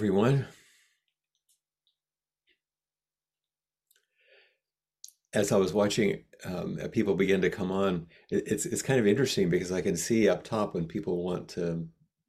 [0.00, 0.46] everyone.
[5.34, 8.98] As I was watching um, uh, people begin to come on, it, it's it's kind
[8.98, 11.86] of interesting because I can see up top when people want to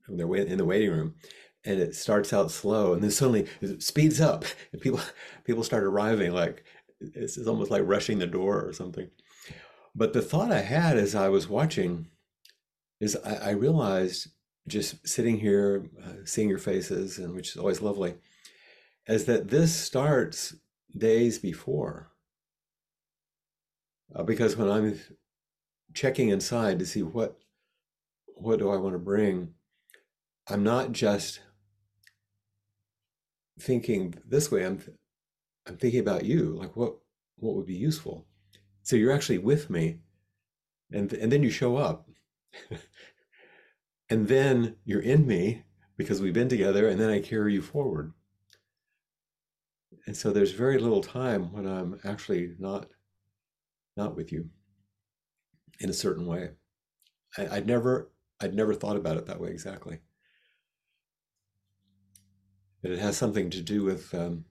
[0.07, 1.15] when they're in the waiting room,
[1.63, 4.43] and it starts out slow, and then suddenly it speeds up,
[4.73, 4.99] and people
[5.45, 6.65] people start arriving like
[6.99, 9.09] it's, it's almost like rushing the door or something.
[9.95, 12.09] But the thought I had as I was watching
[12.99, 14.27] is I, I realized
[14.67, 18.15] just sitting here, uh, seeing your faces, and which is always lovely,
[19.07, 20.55] is that this starts
[20.95, 22.11] days before.
[24.13, 24.99] Uh, because when I'm
[25.93, 27.37] checking inside to see what
[28.35, 29.53] what do I want to bring,
[30.47, 31.41] I'm not just
[33.59, 34.65] thinking this way.
[34.65, 34.81] I'm
[35.67, 36.95] I'm thinking about you, like what
[37.37, 38.27] what would be useful.
[38.83, 39.99] So you're actually with me,
[40.91, 42.09] and and then you show up,
[44.11, 45.63] and then you're in me
[45.95, 48.11] because we've been together, and then I carry you forward.
[50.05, 52.89] And so there's very little time when I'm actually not
[53.95, 54.49] not with you
[55.79, 56.51] in a certain way.
[57.37, 59.99] I, I'd never I'd never thought about it that way exactly.
[62.81, 64.43] But it has something to do with um,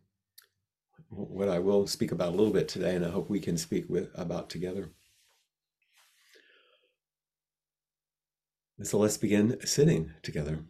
[1.08, 3.91] what I will speak about a little bit today, and I hope we can speak
[3.91, 4.92] with about together.
[8.83, 10.61] So let's begin sitting together.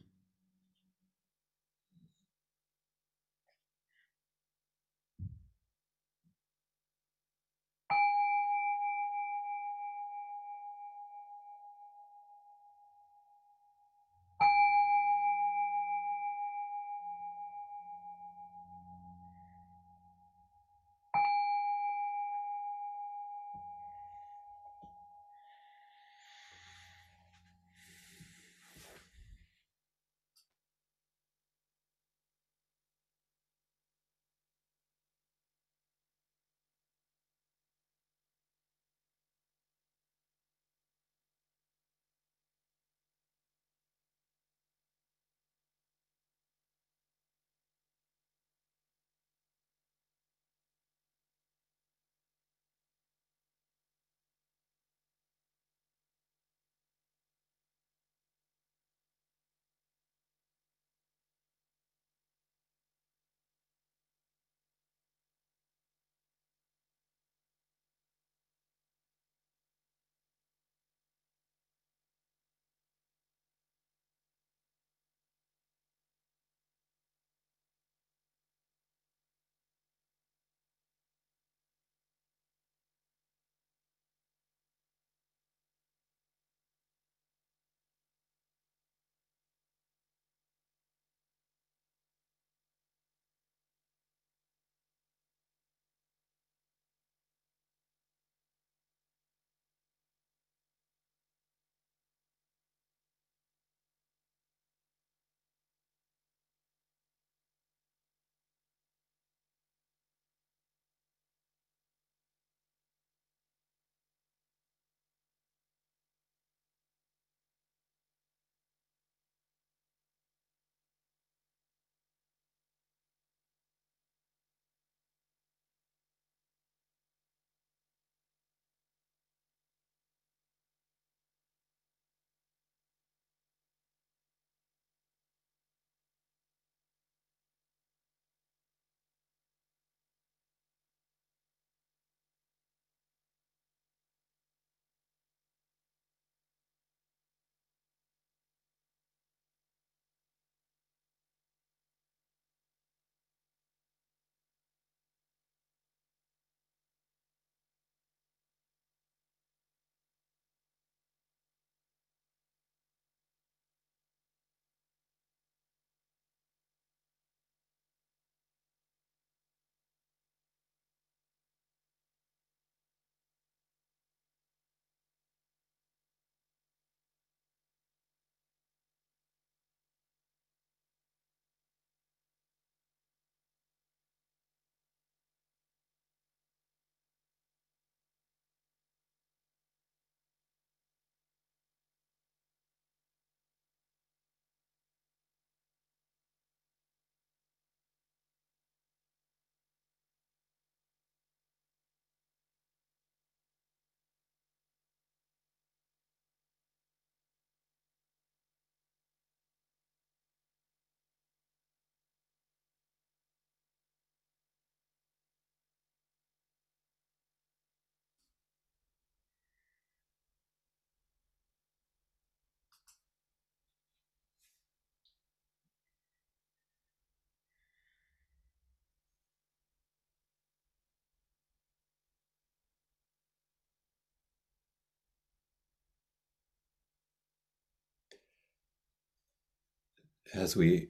[240.34, 240.88] As we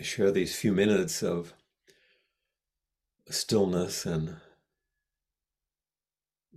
[0.00, 1.54] share these few minutes of
[3.28, 4.36] stillness and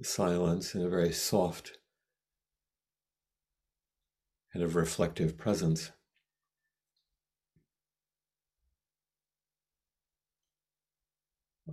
[0.01, 1.77] silence in a very soft
[4.51, 5.91] kind of reflective presence.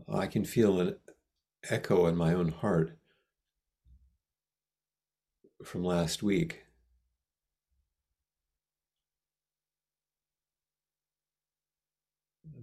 [0.09, 0.97] I can feel an
[1.69, 2.97] echo in my own heart
[5.65, 6.60] from last week.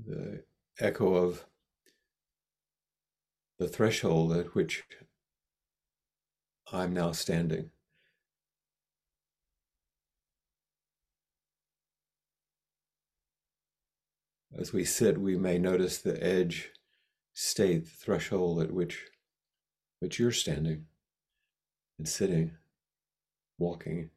[0.07, 0.45] The
[0.79, 1.45] echo of
[3.59, 4.83] the threshold at which
[6.71, 7.71] I'm now standing.
[14.57, 16.71] As we sit, we may notice the edge
[17.33, 19.07] state, the threshold at which
[19.99, 20.85] which you're standing
[21.97, 22.51] and sitting,
[23.59, 24.11] walking.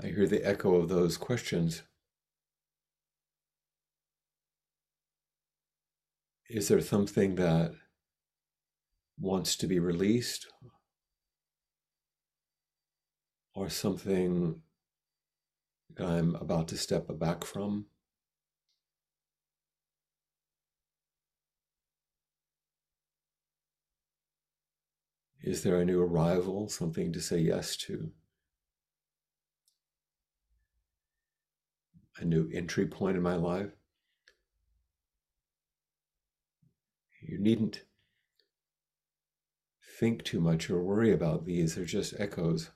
[0.00, 1.82] I hear the echo of those questions.
[6.48, 7.72] Is there something that
[9.18, 10.46] wants to be released
[13.54, 14.62] or something
[15.98, 17.86] I'm about to step back from.
[25.42, 28.12] Is there a new arrival, something to say yes to?
[32.20, 33.70] A new entry point in my life?
[37.20, 37.82] You needn't
[39.98, 42.70] think too much or worry about these, they're just echoes.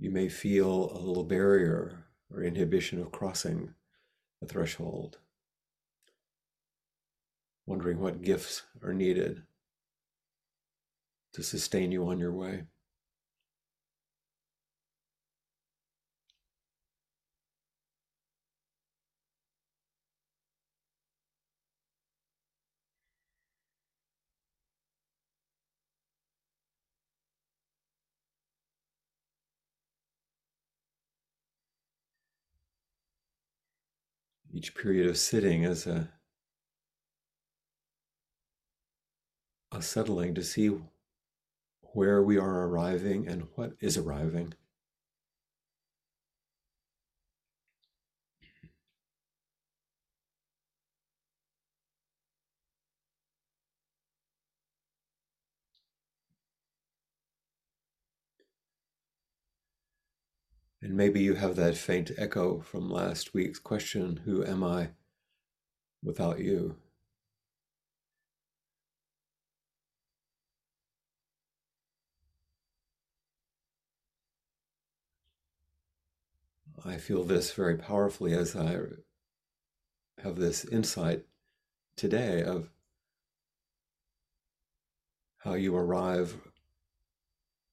[0.00, 3.74] you may feel a little barrier or inhibition of crossing
[4.40, 5.18] the threshold,
[7.66, 9.42] wondering what gifts are needed
[11.34, 12.64] to sustain you on your way.
[34.60, 36.06] Each period of sitting as a,
[39.72, 40.70] a settling to see
[41.94, 44.52] where we are arriving and what is arriving.
[60.90, 64.88] And maybe you have that faint echo from last week's question Who am I
[66.02, 66.78] without you?
[76.84, 78.80] I feel this very powerfully as I
[80.24, 81.22] have this insight
[81.94, 82.68] today of
[85.38, 86.36] how you arrive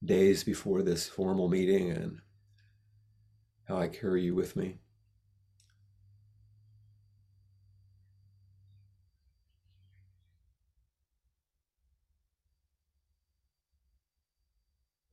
[0.06, 2.22] days before this formal meeting and
[3.68, 4.80] how I carry you with me.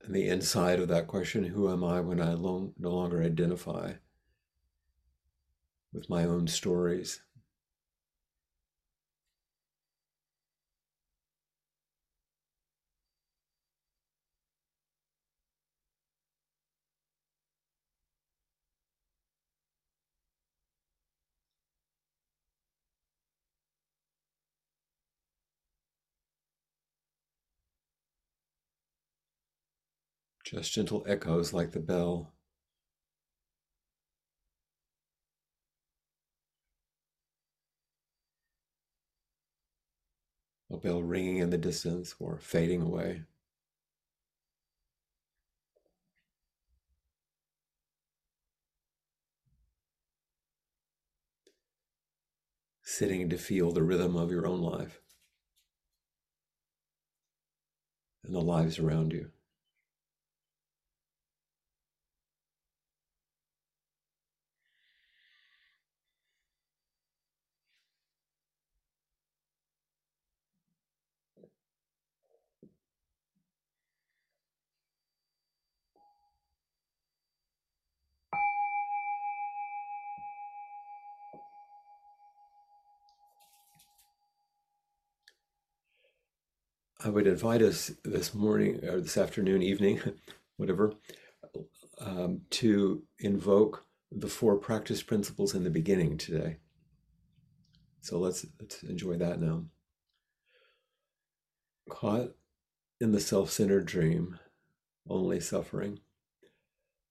[0.03, 3.93] And the inside of that question, who am I when I no longer identify
[5.91, 7.21] with my own stories?
[30.45, 32.31] Just gentle echoes like the bell.
[40.69, 43.23] A bell ringing in the distance or fading away.
[52.83, 55.01] Sitting to feel the rhythm of your own life
[58.23, 59.31] and the lives around you.
[87.05, 90.01] I would invite us this morning or this afternoon, evening,
[90.57, 90.95] whatever,
[91.99, 96.57] um, to invoke the four practice principles in the beginning today.
[98.01, 99.65] So let's let's enjoy that now.
[101.91, 102.31] Caught
[102.99, 104.39] in the self-centered dream,
[105.07, 105.99] only suffering,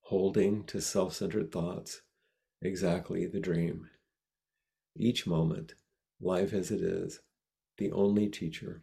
[0.01, 2.03] holding to self-centered thoughts,
[2.61, 3.89] exactly the dream.
[4.97, 5.75] Each moment,
[6.21, 7.21] life as it is,
[7.79, 8.83] the only teacher,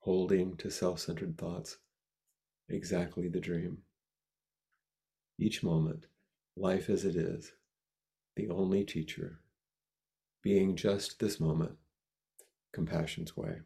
[0.00, 1.78] holding to self centered thoughts,
[2.68, 3.78] exactly the dream.
[5.38, 6.06] Each moment,
[6.56, 7.52] life as it is,
[8.36, 9.40] the only teacher,
[10.42, 11.76] being just this moment,
[12.72, 13.60] compassion's way.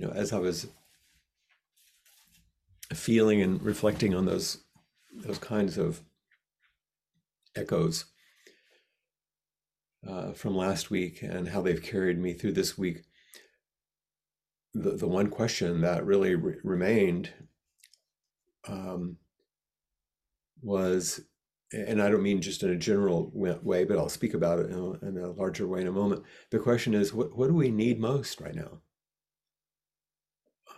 [0.00, 0.66] You know, as I was
[2.94, 4.64] feeling and reflecting on those
[5.12, 6.00] those kinds of
[7.54, 8.06] echoes
[10.08, 13.02] uh, from last week and how they've carried me through this week.
[14.72, 17.34] The, the one question that really re- remained
[18.66, 19.18] um,
[20.62, 21.20] was,
[21.74, 24.78] and I don't mean just in a general way, but I'll speak about it in
[24.78, 26.22] a, in a larger way in a moment.
[26.50, 28.80] The question is, what, what do we need most right now?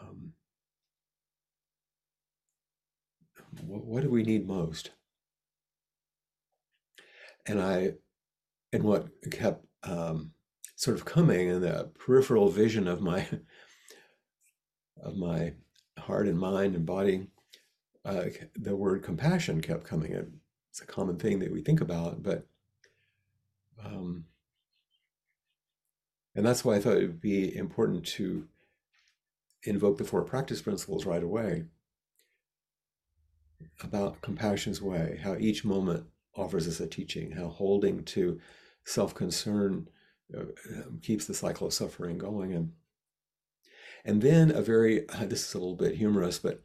[0.00, 0.32] Um,
[3.80, 4.90] what, do we need most?
[7.46, 7.92] And I,
[8.72, 10.32] and what kept um,
[10.76, 13.26] sort of coming in the peripheral vision of my
[15.02, 15.52] of my
[15.98, 17.26] heart and mind and body,
[18.04, 20.32] uh, the word compassion kept coming in.
[20.70, 22.46] It's a common thing that we think about, but
[23.84, 24.26] um,
[26.34, 28.46] and that's why I thought it would be important to
[29.64, 31.64] invoke the four practice principles right away
[33.82, 38.40] about compassion's way, how each moment offers us a teaching, how holding to
[38.84, 39.88] self concern
[40.36, 40.42] uh,
[40.74, 42.52] um, keeps the cycle of suffering going.
[42.52, 42.72] And,
[44.04, 46.62] and then a very, uh, this is a little bit humorous, but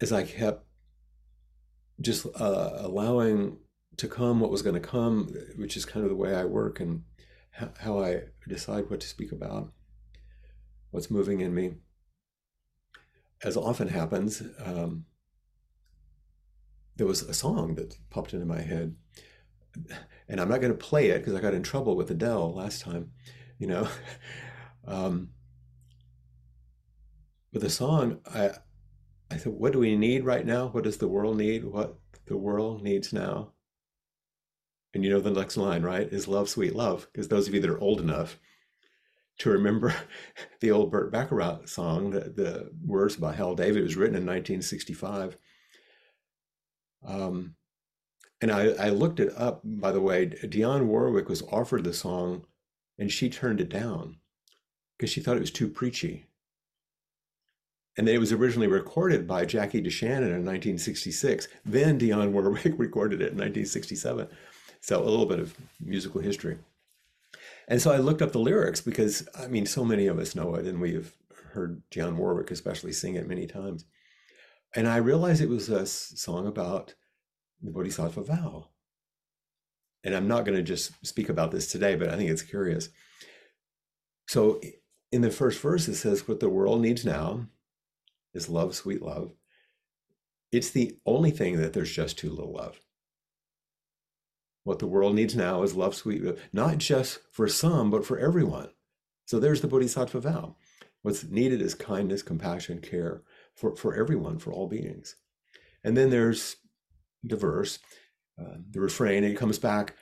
[0.00, 0.64] as I kept
[2.00, 3.58] just uh, allowing
[3.98, 6.80] to come what was going to come, which is kind of the way I work
[6.80, 7.02] and
[7.80, 9.72] how I decide what to speak about,
[10.90, 11.74] what's moving in me
[13.42, 15.04] as often happens, um,
[16.96, 18.94] there was a song that popped into my head.
[20.28, 22.82] And I'm not going to play it because I got in trouble with Adele last
[22.82, 23.12] time,
[23.58, 23.88] you know.
[24.86, 25.30] um,
[27.52, 28.50] but the song, I,
[29.30, 30.68] I said, what do we need right now?
[30.68, 31.64] What does the world need?
[31.64, 33.52] What the world needs now?
[34.92, 36.12] And you know the next line, right?
[36.12, 37.08] Is love, sweet love.
[37.12, 38.38] Because those of you that are old enough
[39.38, 39.94] to remember
[40.60, 43.78] the old Burt Bacharach song, the, the words by Hal David.
[43.78, 45.36] It was written in 1965.
[47.06, 47.54] Um,
[48.40, 50.26] and I, I looked it up, by the way.
[50.26, 52.44] Dionne Warwick was offered the song
[52.98, 54.16] and she turned it down
[54.96, 56.26] because she thought it was too preachy.
[57.96, 61.48] And then it was originally recorded by Jackie DeShannon in 1966.
[61.64, 64.28] Then Dionne Warwick recorded it in 1967.
[64.80, 66.58] So a little bit of musical history.
[67.70, 70.56] And so I looked up the lyrics because I mean, so many of us know
[70.56, 71.14] it, and we've
[71.52, 73.84] heard Dionne Warwick especially sing it many times.
[74.74, 76.94] And I realized it was a song about
[77.62, 78.68] the Bodhisattva vow.
[80.02, 82.88] And I'm not going to just speak about this today, but I think it's curious.
[84.28, 84.60] So
[85.12, 87.46] in the first verse, it says, What the world needs now
[88.34, 89.32] is love, sweet love.
[90.50, 92.80] It's the only thing that there's just too little of.
[94.64, 98.70] What the world needs now is love, sweet, not just for some, but for everyone.
[99.26, 100.56] So there's the Bodhisattva vow.
[101.02, 103.22] What's needed is kindness, compassion, care
[103.54, 105.16] for, for everyone, for all beings.
[105.82, 106.56] And then there's
[107.22, 107.78] the verse,
[108.38, 109.96] uh, the refrain, and it comes back.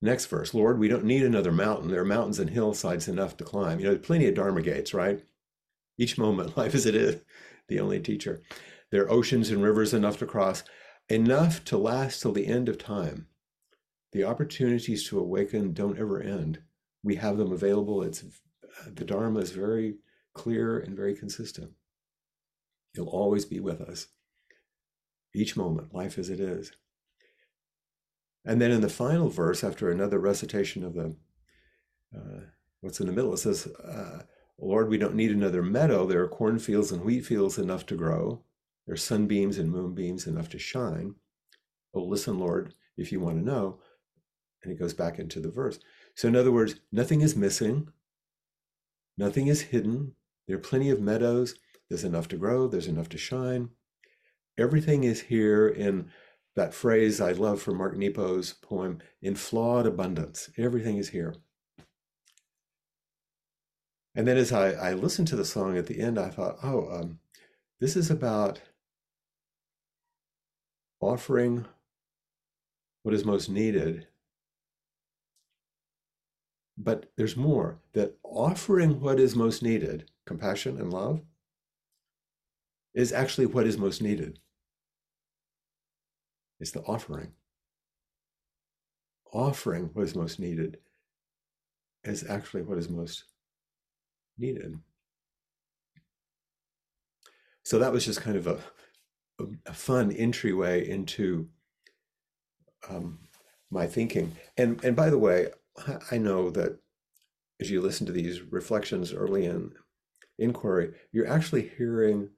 [0.00, 1.90] Next verse, Lord, we don't need another mountain.
[1.90, 3.78] There are mountains and hillsides enough to climb.
[3.78, 5.22] You know, plenty of Dharma gates, right?
[5.96, 7.20] Each moment, life as it is,
[7.68, 8.42] the only teacher.
[8.90, 10.64] There are oceans and rivers enough to cross
[11.12, 13.26] enough to last till the end of time.
[14.12, 16.62] The opportunities to awaken don't ever end.
[17.02, 18.02] We have them available.
[18.02, 18.24] It's
[18.86, 19.96] the Dharma is very
[20.34, 21.72] clear and very consistent.
[22.94, 24.08] He'll always be with us,
[25.34, 26.72] each moment, life as it is.
[28.44, 31.16] And then in the final verse, after another recitation of the
[32.14, 32.40] uh,
[32.80, 34.22] what's in the middle, it says, uh,
[34.58, 36.06] Lord, we don't need another meadow.
[36.06, 38.42] There are cornfields and wheat fields enough to grow.
[38.86, 41.14] There are sunbeams and moonbeams enough to shine.
[41.94, 43.80] Oh, listen, Lord, if you want to know.
[44.62, 45.78] And it goes back into the verse.
[46.14, 47.88] So, in other words, nothing is missing,
[49.16, 50.14] nothing is hidden.
[50.46, 51.54] There are plenty of meadows.
[51.88, 53.70] There's enough to grow, there's enough to shine.
[54.58, 56.10] Everything is here in
[56.54, 60.50] that phrase I love from Mark Nepo's poem, in flawed abundance.
[60.58, 61.34] Everything is here.
[64.14, 66.88] And then as I, I listened to the song at the end, I thought, oh,
[66.90, 67.18] um,
[67.80, 68.60] this is about
[71.02, 71.66] offering
[73.02, 74.06] what is most needed.
[76.78, 81.20] But there's more that offering what is most needed, compassion and love,
[82.94, 84.38] is actually what is most needed.
[86.60, 87.32] It's the offering.
[89.32, 90.78] Offering what is most needed
[92.04, 93.24] is actually what is most
[94.38, 94.78] needed.
[97.64, 98.58] So that was just kind of a,
[99.66, 101.48] a, fun entryway into
[102.88, 103.18] um,
[103.70, 104.32] my thinking.
[104.56, 105.48] And and by the way,
[106.10, 106.78] I know that
[107.60, 109.72] as you listen to these reflections early in
[110.38, 112.30] inquiry, you're actually hearing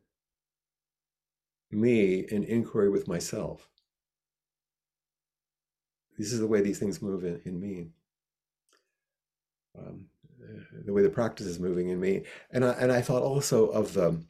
[1.71, 3.68] me in inquiry with myself.
[6.18, 7.88] This is the way these things move in, in me.
[9.77, 10.07] Um,
[10.85, 12.23] the way the practice is moving in me.
[12.51, 14.23] And I, and I thought also of the,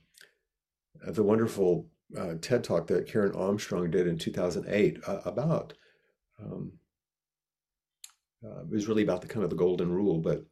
[1.04, 1.86] of the wonderful
[2.18, 5.72] uh, TED talk that Karen Armstrong did in 2008 uh, about,
[6.40, 6.72] um,
[8.44, 10.44] uh, it was really about the kind of the golden rule, but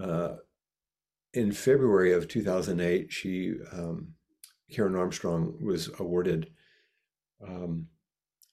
[0.00, 0.36] uh,
[1.32, 4.14] in February of 2008, she, um,
[4.70, 6.50] Karen Armstrong was awarded
[7.46, 7.88] um,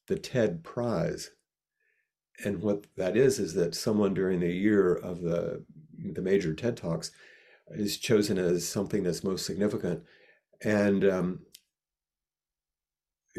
[0.07, 1.31] the TED Prize.
[2.43, 5.63] And what that is is that someone during the year of the
[6.11, 7.11] the major TED talks
[7.69, 10.03] is chosen as something that's most significant,
[10.63, 11.39] and um,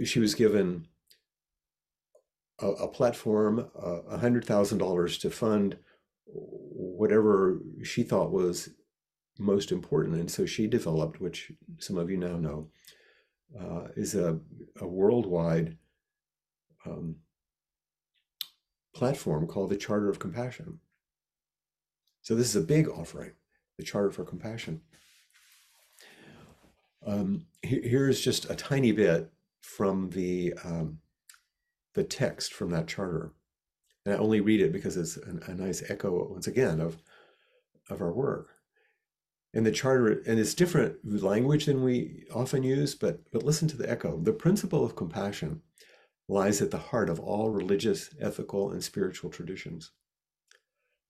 [0.04, 0.86] she was given
[2.60, 5.78] a, a platform, a hundred thousand dollars to fund
[6.26, 8.70] whatever she thought was
[9.38, 12.68] most important, and so she developed, which some of you now know,
[13.60, 14.38] uh, is a,
[14.80, 15.76] a worldwide
[16.86, 17.16] um,
[18.94, 20.78] platform called the Charter of Compassion.
[22.22, 23.32] So this is a big offering,
[23.76, 24.82] the Charter for Compassion.
[27.06, 31.00] Um, here's just a tiny bit from the um,
[31.94, 33.32] the text from that charter,
[34.04, 37.02] and I only read it because it's a, a nice echo once again of
[37.90, 38.50] of our work.
[39.52, 43.76] And the charter, and it's different language than we often use, but but listen to
[43.76, 44.18] the echo.
[44.18, 45.62] The principle of compassion
[46.28, 49.92] lies at the heart of all religious, ethical, and spiritual traditions,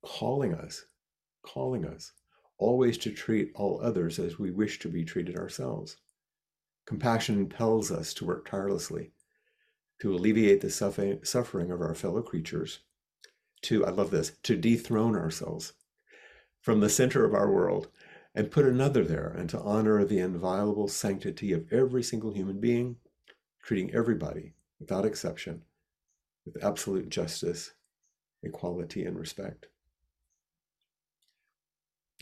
[0.04, 0.86] calling us,
[1.42, 2.12] calling us
[2.64, 5.96] always to treat all others as we wish to be treated ourselves.
[6.86, 9.12] Compassion impels us to work tirelessly
[10.00, 10.70] to alleviate the
[11.22, 12.80] suffering of our fellow creatures,
[13.62, 15.72] to, I love this, to dethrone ourselves
[16.60, 17.88] from the center of our world
[18.34, 22.96] and put another there, and to honor the inviolable sanctity of every single human being,
[23.62, 25.62] treating everybody without exception,
[26.44, 27.72] with absolute justice,
[28.42, 29.66] equality, and respect.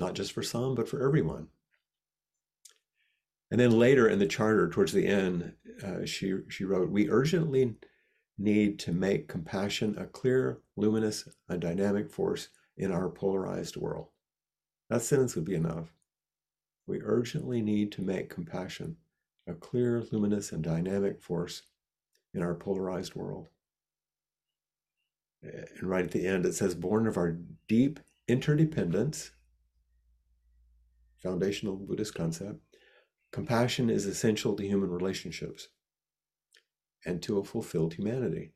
[0.03, 1.47] Not just for some, but for everyone.
[3.53, 7.77] And then later in the charter, towards the end, uh, she, she wrote, We urgently
[8.37, 14.09] need to make compassion a clear, luminous, and dynamic force in our polarized world.
[14.91, 15.95] That sentence would be enough.
[16.89, 18.97] We urgently need to make compassion
[19.47, 21.63] a clear, luminous, and dynamic force
[22.35, 23.47] in our polarized world.
[25.43, 27.39] And right at the end, it says, born of our
[27.69, 29.31] deep interdependence,
[31.23, 32.61] foundational Buddhist concept,
[33.31, 35.69] compassion is essential to human relationships
[37.05, 38.53] and to a fulfilled humanity.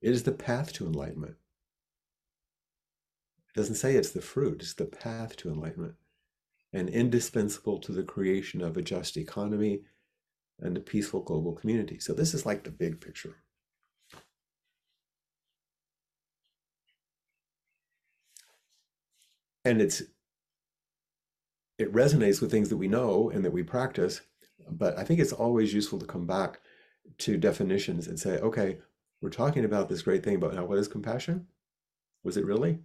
[0.00, 1.36] It is the path to enlightenment.
[3.48, 5.94] It doesn't say it's the fruit, it's the path to enlightenment
[6.72, 9.82] and indispensable to the creation of a just economy
[10.58, 11.98] and a peaceful global community.
[11.98, 13.36] So this is like the big picture.
[19.64, 20.02] And it's
[21.78, 24.20] it resonates with things that we know and that we practice,
[24.70, 26.60] but I think it's always useful to come back
[27.18, 28.78] to definitions and say, okay,
[29.20, 31.46] we're talking about this great thing, but now what is compassion?
[32.24, 32.78] Was it really?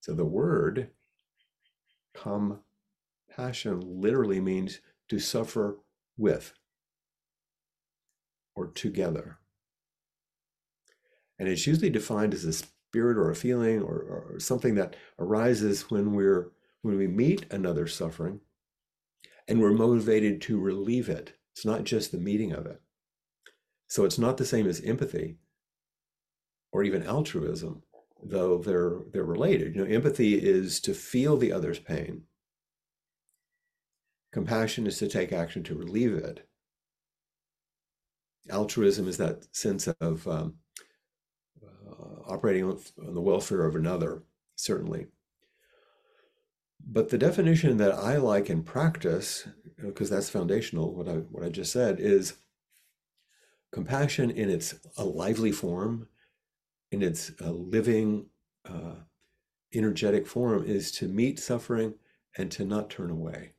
[0.00, 0.90] So the word
[2.14, 5.78] Compassion literally means to suffer
[6.16, 6.52] with
[8.54, 9.38] or together.
[11.38, 15.90] And it's usually defined as a spirit or a feeling or, or something that arises
[15.90, 16.50] when we're
[16.82, 18.40] when we meet another suffering
[19.48, 21.34] and we're motivated to relieve it.
[21.52, 22.80] It's not just the meeting of it.
[23.88, 25.36] So it's not the same as empathy
[26.72, 27.82] or even altruism,
[28.22, 29.74] though they're they're related.
[29.74, 32.22] You know, empathy is to feel the other's pain.
[34.32, 36.48] Compassion is to take action to relieve it.
[38.50, 40.54] Altruism is that sense of um,
[41.62, 44.22] uh, operating on, on the welfare of another,
[44.56, 45.06] certainly.
[46.84, 49.46] But the definition that I like in practice,
[49.80, 52.34] because that's foundational, what I what I just said, is
[53.72, 56.08] compassion in its a lively form,
[56.90, 58.26] in its living,
[58.68, 58.96] uh,
[59.72, 61.94] energetic form, is to meet suffering
[62.36, 63.52] and to not turn away.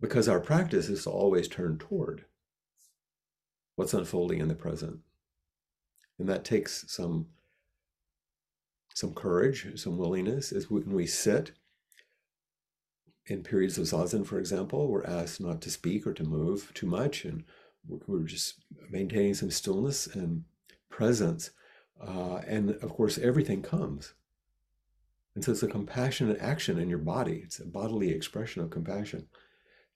[0.00, 2.24] Because our practice is to always turn toward
[3.76, 5.00] what's unfolding in the present.
[6.18, 7.26] And that takes some
[9.00, 10.52] some courage, some willingness.
[10.52, 11.52] As when we sit
[13.26, 16.86] in periods of zazen, for example, we're asked not to speak or to move too
[16.86, 17.44] much, and
[17.88, 20.44] we're just maintaining some stillness and
[20.90, 21.50] presence.
[22.00, 24.14] Uh, and of course, everything comes.
[25.34, 27.40] And so it's a compassionate action in your body.
[27.44, 29.28] It's a bodily expression of compassion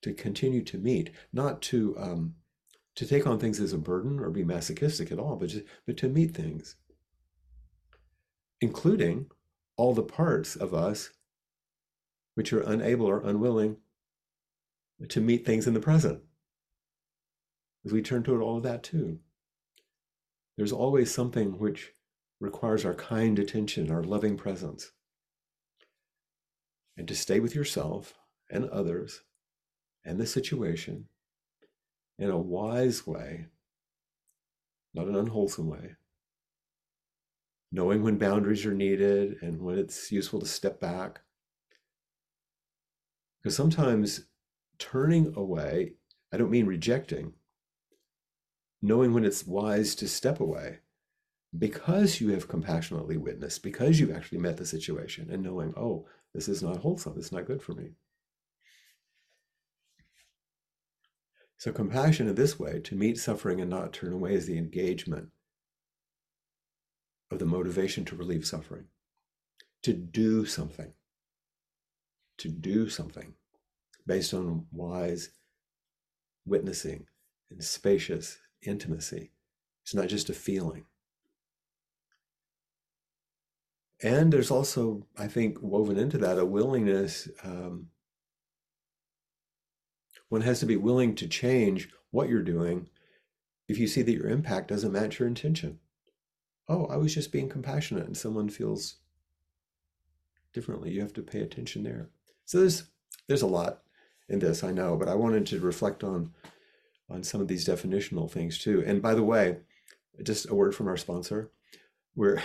[0.03, 2.35] to continue to meet, not to um,
[2.95, 5.97] to take on things as a burden or be masochistic at all, but just but
[5.99, 6.77] to meet things,
[8.65, 9.27] including
[9.77, 11.11] all the parts of us
[12.35, 13.77] which are unable or unwilling
[15.09, 16.23] to meet things in the present.
[17.85, 19.19] As we turn toward all of that too,
[20.57, 21.93] there's always something which
[22.41, 24.93] requires our kind attention, our loving presence.
[26.97, 28.15] And to stay with yourself
[28.51, 29.21] and others
[30.05, 31.09] and the situation
[32.19, 33.47] in a wise way,
[34.95, 35.97] not an unwholesome way,
[37.75, 41.21] knowing when boundaries are needed and when it's useful to step back.
[43.43, 44.27] Because sometimes
[44.79, 45.95] turning away,
[46.33, 47.33] I don't mean rejecting,
[48.81, 50.79] knowing when it's wise to step away
[51.59, 56.49] because you have compassionately witnessed, because you've actually met the situation and knowing, oh, this
[56.49, 57.91] is not wholesome, it's not good for me.
[61.57, 65.31] So, compassion in this way, to meet suffering and not turn away, is the engagement
[67.31, 68.87] of the motivation to relieve suffering,
[69.83, 70.93] to do something,
[72.39, 73.35] to do something
[74.07, 75.31] based on wise
[76.47, 77.07] witnessing
[77.51, 79.31] and spacious intimacy.
[79.83, 80.85] It's not just a feeling.
[84.03, 87.89] And there's also, I think, woven into that a willingness um,
[90.29, 92.89] one has to be willing to change what you're doing
[93.69, 95.79] if you see that your impact doesn't match your intention.
[96.69, 98.97] Oh, I was just being compassionate and someone feels
[100.53, 100.91] differently.
[100.91, 102.11] You have to pay attention there.
[102.45, 102.85] So there's
[103.27, 103.83] there's a lot
[104.29, 106.33] in this, I know, but I wanted to reflect on
[107.11, 108.83] on some of these definitional things too.
[108.87, 109.59] And by the way,
[110.23, 111.51] just a word from our sponsor.
[112.17, 112.43] We're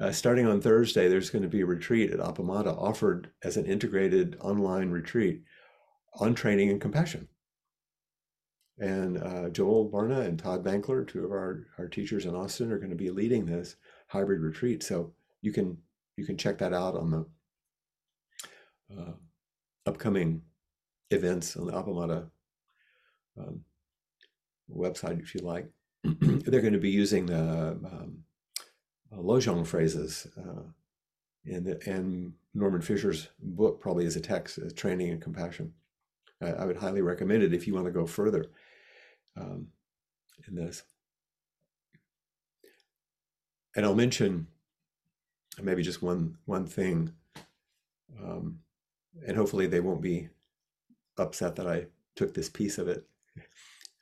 [0.00, 3.66] uh, starting on Thursday, there's going to be a retreat at Appamada offered as an
[3.66, 5.42] integrated online retreat
[6.14, 7.28] on training and compassion.
[8.78, 12.78] And uh, Joel Barna and Todd Bankler, two of our, our teachers in Austin, are
[12.78, 13.76] going to be leading this
[14.08, 14.82] hybrid retreat.
[14.82, 15.76] So you can
[16.16, 17.26] you can check that out on the
[18.98, 19.12] uh,
[19.86, 20.42] upcoming
[21.10, 22.28] events on the Appamada
[23.38, 23.60] um,
[24.70, 25.68] website if you like.
[26.04, 28.24] They're going to be using the um,
[29.12, 30.62] uh, Lojong phrases uh,
[31.44, 35.72] the, and Norman Fischer's book probably as a text, Training and Compassion.
[36.40, 38.46] I, would highly recommend it if you want to go further
[39.36, 39.68] um,
[40.48, 40.82] in this.
[43.76, 44.46] And I'll mention
[45.62, 47.12] maybe just one one thing,
[48.20, 48.60] um,
[49.26, 50.28] and hopefully they won't be
[51.18, 53.06] upset that I took this piece of it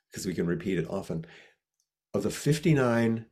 [0.09, 1.25] because we can repeat it often.
[2.13, 3.25] Of the 59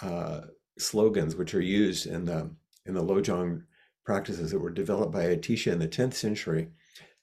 [0.00, 0.40] uh,
[0.78, 2.50] slogans which are used in the
[2.86, 3.64] in the Lojong
[4.04, 6.68] practices that were developed by Atisha in the 10th century,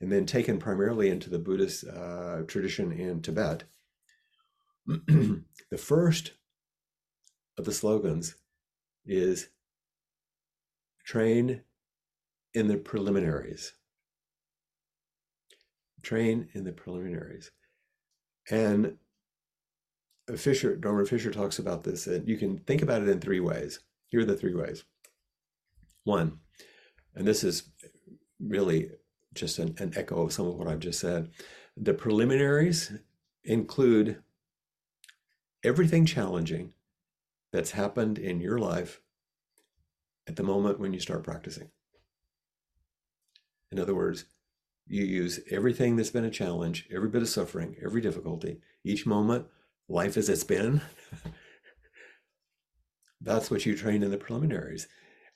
[0.04, 3.64] and then taken primarily into the Buddhist uh, tradition in Tibet.
[4.86, 6.34] the first
[7.58, 8.36] of the slogans
[9.06, 9.48] is
[11.06, 11.62] train
[12.54, 13.76] in the preliminaries.
[16.02, 17.52] Train in the preliminaries.
[18.52, 18.98] And
[20.36, 23.80] Fischer, Norman Fischer talks about this, and you can think about it in three ways.
[24.10, 24.84] Here are the three ways.
[26.04, 26.40] One,
[27.16, 27.70] and this is
[28.42, 28.90] really
[29.34, 31.32] just an, an echo of some of what I've just said.
[31.76, 32.92] The preliminaries
[33.44, 34.22] include
[35.64, 36.74] everything challenging
[37.52, 39.02] that's happened in your life
[40.28, 41.70] at the moment when you start practicing.
[43.72, 44.26] In other words,
[44.88, 49.48] you use everything that's been a challenge, every bit of suffering, every difficulty, each moment,
[49.88, 50.82] life as it's been.
[53.22, 54.88] that's what you train in the preliminaries.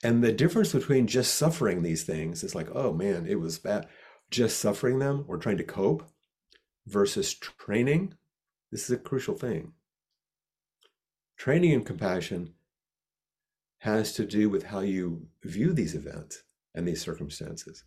[0.02, 3.88] And the difference between just suffering these things is like, oh man, it was bad.
[4.30, 6.08] Just suffering them or trying to cope
[6.86, 8.14] versus training.
[8.70, 9.72] This is a crucial thing.
[11.36, 12.54] Training in compassion
[13.78, 16.42] has to do with how you view these events
[16.74, 17.84] and these circumstances,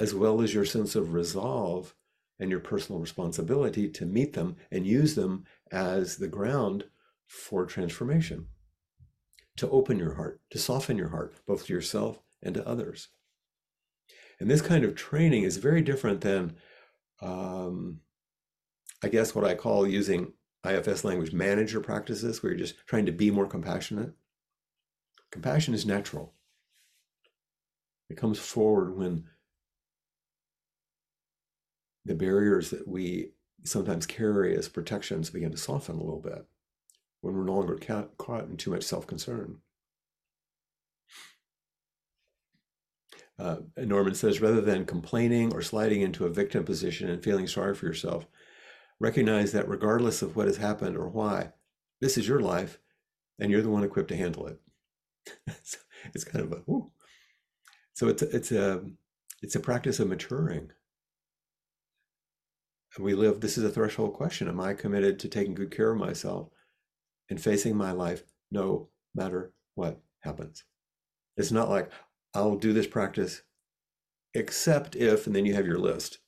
[0.00, 1.94] as well as your sense of resolve
[2.38, 6.84] and your personal responsibility to meet them and use them as the ground
[7.26, 8.46] for transformation,
[9.58, 13.08] to open your heart, to soften your heart, both to yourself and to others.
[14.40, 16.56] And this kind of training is very different than,
[17.20, 18.00] um,
[19.02, 20.32] I guess, what I call using
[20.64, 24.12] IFS language manager practices, where you're just trying to be more compassionate.
[25.30, 26.34] Compassion is natural.
[28.08, 29.24] It comes forward when
[32.04, 33.32] the barriers that we
[33.64, 36.46] sometimes carry as protections begin to soften a little bit,
[37.20, 37.78] when we're no longer
[38.18, 39.58] caught in too much self concern.
[43.38, 47.74] Uh, Norman says rather than complaining or sliding into a victim position and feeling sorry
[47.74, 48.26] for yourself,
[48.98, 51.52] recognize that regardless of what has happened or why,
[52.00, 52.80] this is your life
[53.38, 54.60] and you're the one equipped to handle it.
[56.14, 56.62] it's kind of a,
[57.94, 58.82] so it's it's a,
[59.40, 60.70] it's a practice of maturing.
[62.98, 64.48] We live, this is a threshold question.
[64.48, 66.48] Am I committed to taking good care of myself
[67.30, 70.64] and facing my life no matter what happens?
[71.36, 71.90] It's not like
[72.34, 73.42] I'll do this practice
[74.34, 76.18] except if, and then you have your list.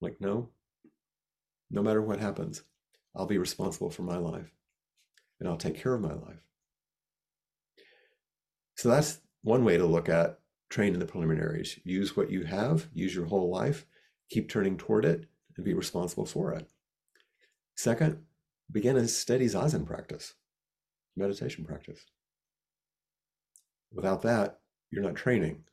[0.00, 0.50] Like, no,
[1.70, 2.62] no matter what happens,
[3.14, 4.52] I'll be responsible for my life
[5.40, 6.42] and I'll take care of my life.
[8.76, 10.38] So that's one way to look at
[10.70, 11.78] train in the preliminaries.
[11.84, 13.86] Use what you have, use your whole life,
[14.30, 15.26] keep turning toward it,
[15.56, 16.68] and be responsible for it.
[17.76, 18.18] Second,
[18.72, 20.34] begin a steady zazen practice,
[21.16, 22.06] meditation practice.
[23.92, 25.64] Without that, you're not training.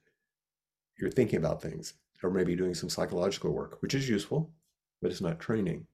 [1.00, 4.52] You're thinking about things, or maybe doing some psychological work, which is useful,
[5.02, 5.88] but it's not training.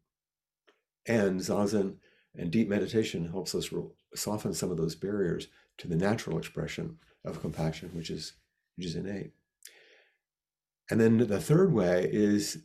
[1.08, 1.98] And zazen
[2.36, 3.70] and deep meditation helps us
[4.16, 8.34] soften some of those barriers to the natural expression of compassion, which is
[8.76, 9.32] which is innate.
[10.90, 12.64] And then the third way is,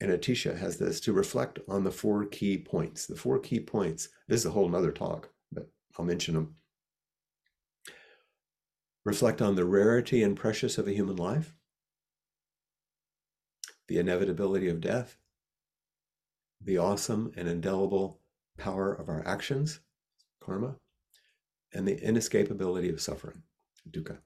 [0.00, 3.06] and Atisha has this, to reflect on the four key points.
[3.06, 4.08] The four key points.
[4.28, 6.54] This is a whole nother talk, but I'll mention them.
[9.04, 11.54] Reflect on the rarity and precious of a human life,
[13.88, 15.16] the inevitability of death,
[16.60, 18.20] the awesome and indelible
[18.58, 19.80] power of our actions,
[20.40, 20.76] karma,
[21.72, 23.42] and the inescapability of suffering,
[23.90, 24.18] dukkha.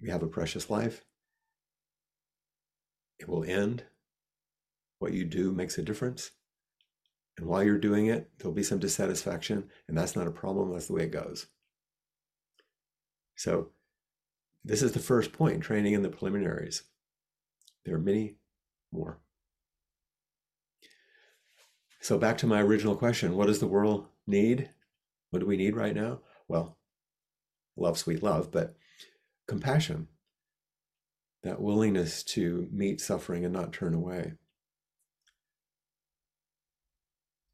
[0.00, 1.04] We have a precious life.
[3.18, 3.84] It will end.
[4.98, 6.30] What you do makes a difference.
[7.38, 10.72] And while you're doing it, there'll be some dissatisfaction, and that's not a problem.
[10.72, 11.46] That's the way it goes.
[13.34, 13.70] So,
[14.64, 16.82] this is the first point training in the preliminaries.
[17.84, 18.36] There are many
[18.90, 19.20] more.
[22.00, 24.70] So back to my original question, what does the world need?
[25.30, 26.20] What do we need right now?
[26.48, 26.78] Well,
[27.76, 28.76] love, sweet love, but
[29.46, 30.08] compassion,
[31.46, 34.32] that willingness to meet suffering and not turn away.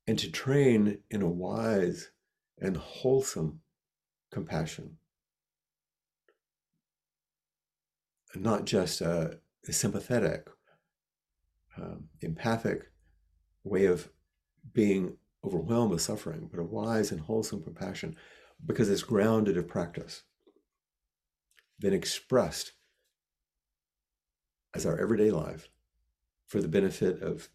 [0.07, 2.11] And to train in a wise
[2.59, 3.61] and wholesome
[4.31, 4.97] compassion.
[8.35, 10.49] Not just a, a sympathetic,
[11.77, 12.91] um, empathic
[13.63, 14.09] way of
[14.73, 18.17] being overwhelmed with suffering, but a wise and wholesome compassion
[18.65, 20.23] because it's grounded in practice,
[21.79, 22.73] then expressed
[24.75, 25.69] as our everyday life
[26.47, 27.49] for the benefit of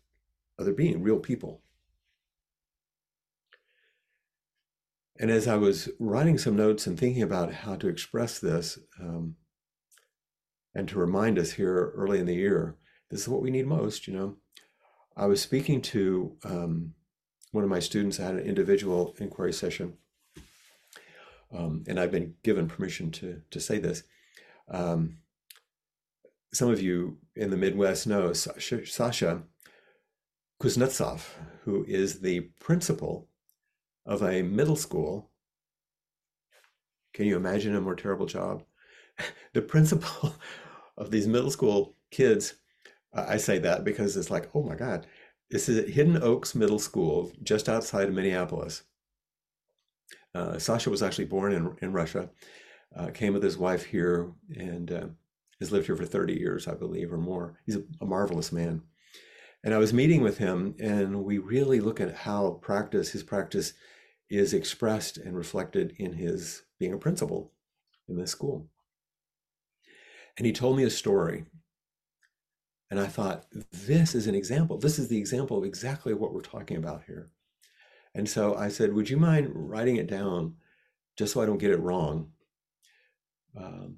[0.60, 1.62] other being, real people.
[5.20, 9.36] And as I was writing some notes and thinking about how to express this, um,
[10.76, 12.76] and to remind us here early in the year,
[13.10, 14.36] this is what we need most, you know.
[15.16, 16.94] I was speaking to um,
[17.52, 19.98] one of my students I had an individual inquiry session,
[21.52, 24.04] um, and I've been given permission to to say this.
[24.70, 25.18] Um,
[26.54, 29.44] some of you in the Midwest know Sasha,
[30.62, 31.22] Kuznetsov,
[31.64, 33.28] who is the principal
[34.06, 35.30] of a middle school
[37.14, 38.64] Can you imagine a more terrible job?
[39.54, 40.36] The principal
[40.98, 42.54] of these middle school kids,
[43.12, 45.08] I say that because it's like, oh my God,
[45.50, 48.84] this is at Hidden Oaks Middle School, just outside of Minneapolis.
[50.36, 52.30] Uh, Sasha was actually born in, in Russia,
[52.96, 55.08] uh, came with his wife here, and uh,
[55.60, 57.60] has lived here for 30 years, I believe, or more.
[57.66, 58.84] He's a, a marvelous man.
[59.64, 63.74] And I was meeting with him, and we really look at how practice, his practice,
[64.30, 67.54] is expressed and reflected in his being a principal
[68.08, 68.68] in this school.
[70.38, 71.46] And he told me a story.
[72.90, 74.78] And I thought, this is an example.
[74.78, 77.30] This is the example of exactly what we're talking about here.
[78.16, 80.56] And so I said, Would you mind writing it down
[81.18, 82.32] just so I don't get it wrong?
[83.56, 83.98] Um,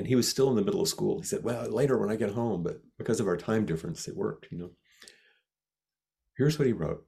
[0.00, 1.18] and he was still in the middle of school.
[1.18, 4.16] He said, Well, later when I get home, but because of our time difference, it
[4.16, 4.70] worked, you know.
[6.38, 7.04] Here's what he wrote.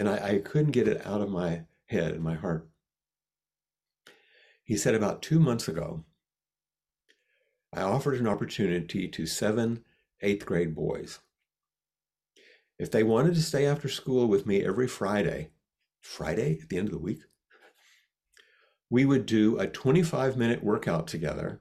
[0.00, 2.68] And I, I couldn't get it out of my head and my heart.
[4.64, 6.06] He said, About two months ago,
[7.72, 9.84] I offered an opportunity to seven
[10.20, 11.20] eighth grade boys.
[12.80, 15.50] If they wanted to stay after school with me every Friday,
[16.00, 17.20] Friday at the end of the week,
[18.90, 21.60] we would do a 25 minute workout together,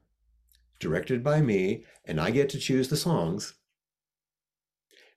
[0.80, 3.54] directed by me, and I get to choose the songs.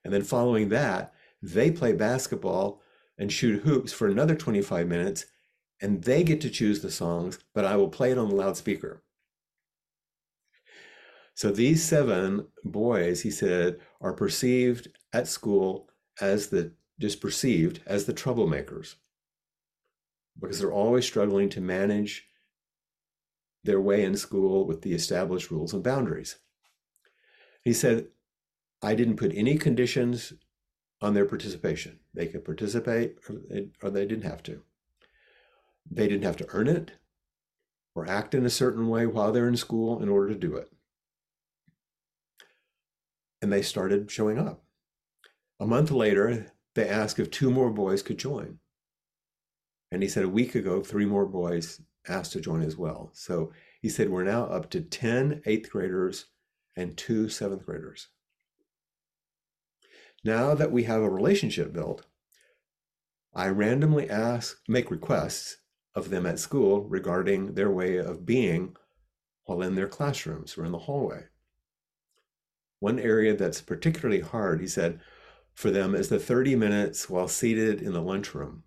[0.03, 2.81] And then following that, they play basketball
[3.17, 5.25] and shoot hoops for another 25 minutes,
[5.81, 9.03] and they get to choose the songs, but I will play it on the loudspeaker.
[11.33, 18.05] So these seven boys, he said, are perceived at school as the just perceived as
[18.05, 18.95] the troublemakers
[20.39, 22.27] because they're always struggling to manage
[23.63, 26.37] their way in school with the established rules and boundaries.
[27.63, 28.07] He said,
[28.81, 30.33] I didn't put any conditions
[31.01, 31.99] on their participation.
[32.13, 34.63] They could participate or they, or they didn't have to.
[35.89, 36.93] They didn't have to earn it
[37.93, 40.71] or act in a certain way while they're in school in order to do it.
[43.41, 44.63] And they started showing up.
[45.59, 48.59] A month later, they asked if two more boys could join.
[49.91, 53.11] And he said a week ago, three more boys asked to join as well.
[53.13, 56.25] So he said we're now up to 10 eighth graders
[56.75, 58.07] and two seventh graders.
[60.23, 62.05] Now that we have a relationship built,
[63.33, 65.57] I randomly ask, make requests
[65.95, 68.75] of them at school regarding their way of being
[69.45, 71.25] while in their classrooms or in the hallway.
[72.79, 75.01] One area that's particularly hard, he said,
[75.53, 78.63] for them is the 30 minutes while seated in the lunchroom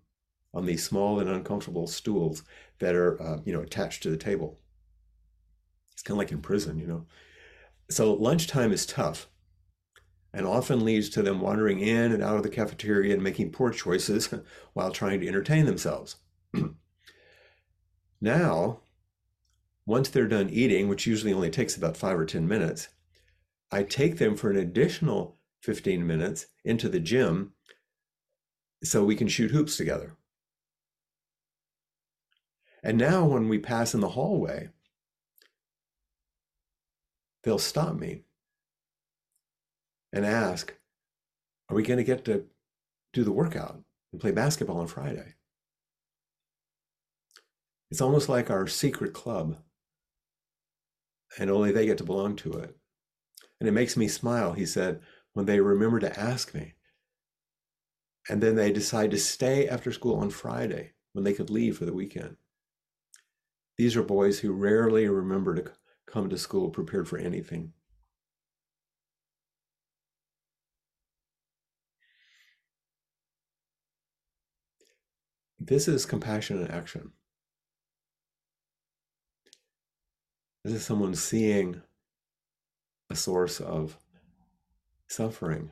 [0.55, 2.43] on these small and uncomfortable stools
[2.79, 4.57] that are, uh, you know, attached to the table.
[5.91, 7.05] It's kind of like in prison, you know.
[7.89, 9.27] So lunchtime is tough
[10.33, 13.71] and often leads to them wandering in and out of the cafeteria and making poor
[13.71, 14.33] choices
[14.73, 16.15] while trying to entertain themselves.
[18.21, 18.79] now,
[19.85, 22.87] once they're done eating, which usually only takes about five or 10 minutes,
[23.71, 27.53] I take them for an additional 15 minutes into the gym
[28.83, 30.15] so we can shoot hoops together.
[32.85, 34.69] And now, when we pass in the hallway,
[37.43, 38.21] they'll stop me
[40.13, 40.71] and ask,
[41.67, 42.45] Are we going to get to
[43.11, 45.33] do the workout and play basketball on Friday?
[47.89, 49.57] It's almost like our secret club,
[51.39, 52.77] and only they get to belong to it.
[53.59, 55.01] And it makes me smile, he said,
[55.33, 56.75] when they remember to ask me.
[58.29, 61.85] And then they decide to stay after school on Friday when they could leave for
[61.85, 62.37] the weekend.
[63.77, 65.71] These are boys who rarely remember to
[66.05, 67.73] come to school prepared for anything.
[75.59, 77.11] This is compassion in action.
[80.63, 81.81] This is someone seeing
[83.09, 83.97] a source of
[85.07, 85.71] suffering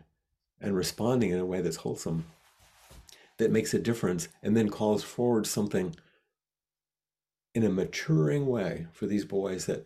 [0.61, 2.25] and responding in a way that's wholesome,
[3.37, 5.95] that makes a difference, and then calls forward something
[7.55, 9.85] in a maturing way for these boys that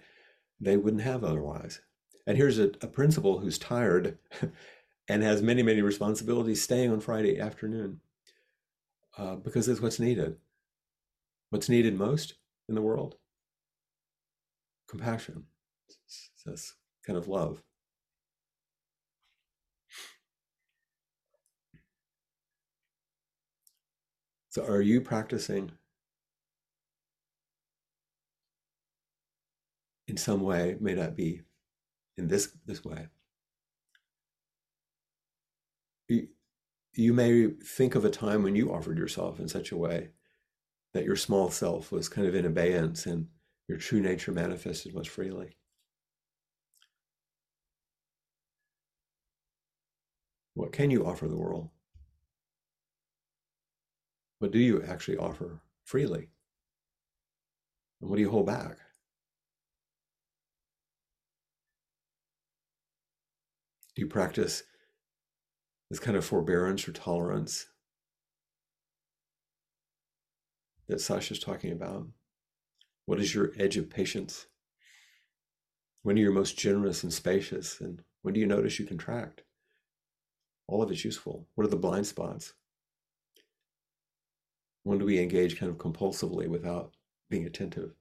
[0.59, 1.82] they wouldn't have otherwise.
[2.26, 4.18] And here's a, a principal who's tired
[5.07, 8.01] and has many, many responsibilities staying on Friday afternoon
[9.18, 10.38] uh, because it's what's needed.
[11.49, 12.36] What's needed most
[12.68, 13.15] in the world?
[14.89, 15.45] Compassion.
[16.45, 17.61] This kind of love.
[24.49, 25.72] So, are you practicing
[30.08, 30.78] in some way?
[30.80, 31.41] May not be
[32.18, 33.08] in this this way.
[36.08, 36.28] you
[36.93, 40.10] you may think of a time when you offered yourself in such a way
[40.93, 43.28] that your small self was kind of in abeyance and
[43.68, 45.58] your true nature manifested most freely.
[50.55, 51.70] What can you offer the world?
[54.39, 56.30] What do you actually offer freely?
[58.01, 58.78] And what do you hold back?
[63.98, 64.62] Do you practice
[65.89, 67.66] this kind of forbearance or tolerance
[70.88, 72.06] that Sasha's talking about?
[73.08, 74.45] What is your edge of patience?
[76.04, 77.82] When are you most generous and spacious?
[77.82, 79.41] And when do you notice you contract?
[80.68, 81.48] All of it's useful.
[81.56, 82.54] What are the blind spots?
[84.84, 86.93] When do we engage kind of compulsively without
[87.32, 87.95] being attentive?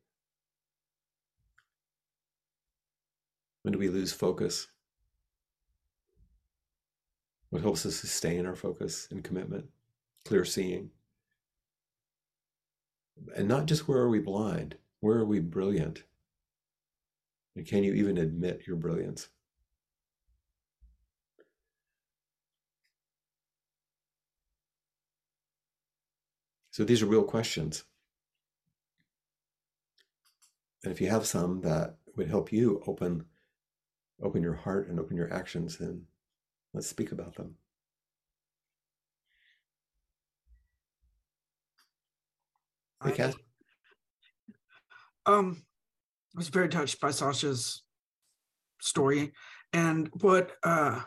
[3.63, 4.67] When do we lose focus?
[7.51, 9.67] What helps us sustain our focus and commitment?
[10.25, 10.91] Clear seeing.
[13.35, 16.05] And not just where are we blind, where are we brilliant?
[17.55, 19.29] And can you even admit your brilliance?
[26.71, 27.85] So these are real questions.
[30.85, 33.25] And if you have some that would help you open
[34.23, 36.07] open your heart and open your actions, then
[36.77, 37.57] let's speak about them.
[43.15, 43.35] Cass.
[45.25, 45.63] Um,
[46.35, 47.83] I was very touched by Sasha's
[48.81, 49.33] story,
[49.73, 51.01] and what uh,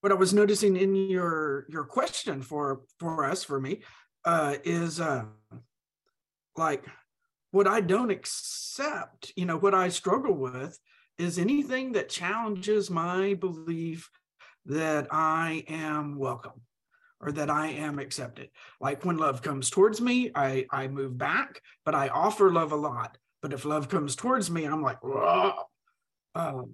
[0.00, 3.82] what I was noticing in your your question for for us for me
[4.24, 5.24] uh, is uh,
[6.56, 6.86] like
[7.50, 9.32] what I don't accept.
[9.36, 10.78] You know, what I struggle with
[11.18, 14.08] is anything that challenges my belief
[14.66, 16.60] that I am welcome
[17.20, 18.50] or that I am accepted.
[18.80, 22.76] Like when love comes towards me, I I move back, but I offer love a
[22.76, 23.18] lot.
[23.42, 24.98] But if love comes towards me, I'm like,
[26.34, 26.72] um,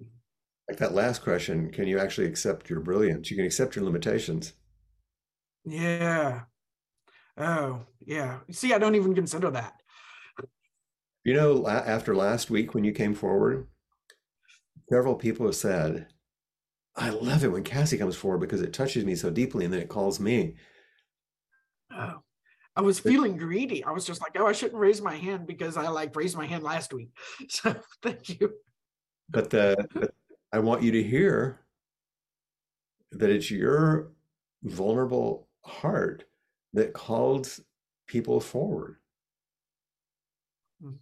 [0.69, 3.29] like that last question, can you actually accept your brilliance?
[3.29, 4.53] You can accept your limitations.
[5.65, 6.41] Yeah.
[7.37, 8.39] Oh, yeah.
[8.51, 9.81] See, I don't even consider that.
[11.23, 13.67] You know, after last week when you came forward,
[14.89, 16.07] several people have said,
[16.95, 19.81] I love it when Cassie comes forward because it touches me so deeply and then
[19.81, 20.55] it calls me.
[21.91, 22.21] Oh,
[22.75, 23.83] I was feeling greedy.
[23.83, 26.45] I was just like, oh, I shouldn't raise my hand because I like raised my
[26.45, 27.09] hand last week.
[27.49, 28.53] So thank you.
[29.29, 30.13] But the but
[30.51, 31.59] I want you to hear
[33.11, 34.11] that it's your
[34.63, 36.25] vulnerable heart
[36.73, 37.61] that calls
[38.07, 38.97] people forward.
[40.81, 40.93] Hmm.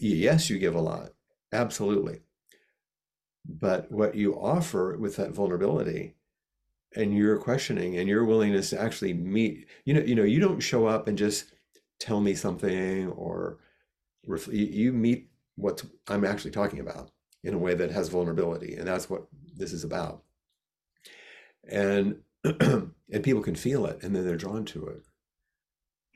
[0.00, 1.10] Yes, you give a lot.
[1.52, 2.20] Absolutely.
[3.44, 6.14] But what you offer with that vulnerability
[6.94, 10.60] and your questioning and your willingness to actually meet, you know, you know, you don't
[10.60, 11.52] show up and just
[11.98, 13.58] tell me something or
[14.50, 17.10] you meet what I'm actually talking about
[17.42, 18.74] in a way that has vulnerability.
[18.74, 19.26] And that's what
[19.56, 20.22] this is about.
[21.68, 25.02] And and people can feel it and then they're drawn to it.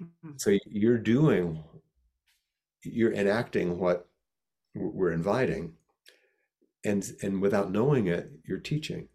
[0.03, 0.31] Mm-hmm.
[0.37, 1.63] So you're doing
[2.83, 4.09] you're enacting what
[4.75, 5.73] we're inviting
[6.87, 9.09] and and without knowing it you're teaching.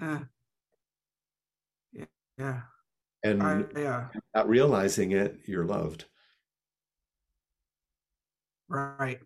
[0.00, 0.20] Uh,
[2.38, 2.62] yeah
[3.24, 4.08] and I, yeah.
[4.34, 6.06] not realizing it you're loved.
[8.68, 9.20] Right.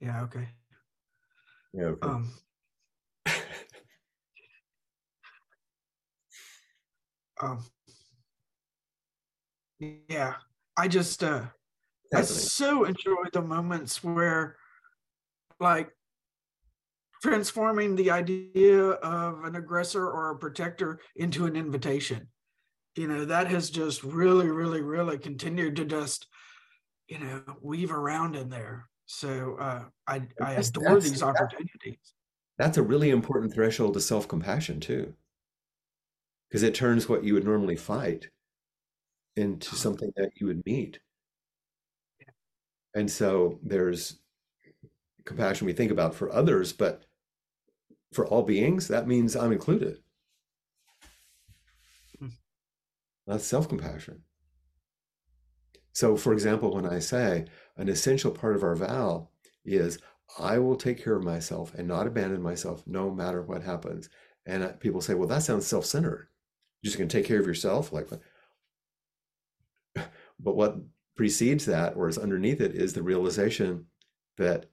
[0.00, 0.48] Yeah okay.
[1.74, 2.08] Yeah okay.
[2.08, 2.32] um.
[7.42, 7.64] Um.
[10.08, 10.34] Yeah
[10.78, 11.42] i just uh
[12.14, 14.56] i so enjoy the moments where
[15.60, 15.90] like
[17.22, 22.28] transforming the idea of an aggressor or a protector into an invitation.
[22.96, 26.26] You know that has just really really really continued to just
[27.08, 28.88] you know weave around in there.
[29.06, 31.98] So uh, i i adore that's, these opportunities.
[32.58, 35.14] That's a really important threshold to self-compassion too.
[36.48, 38.28] Because it turns what you would normally fight
[39.36, 39.76] into uh-huh.
[39.76, 40.98] something that you would meet.
[42.94, 44.20] And so there's
[45.26, 47.04] compassion we think about for others, but
[48.12, 49.98] for all beings, that means I'm included.
[52.18, 52.28] Hmm.
[53.26, 54.22] That's self compassion.
[55.92, 57.46] So, for example, when I say
[57.76, 59.28] an essential part of our vow
[59.64, 59.98] is
[60.38, 64.08] I will take care of myself and not abandon myself no matter what happens.
[64.44, 66.28] And people say, well, that sounds self centered.
[66.82, 67.92] You're just going to take care of yourself?
[67.92, 68.08] Like,
[70.38, 70.76] but what
[71.16, 73.86] precedes that or is underneath it is the realization
[74.36, 74.66] that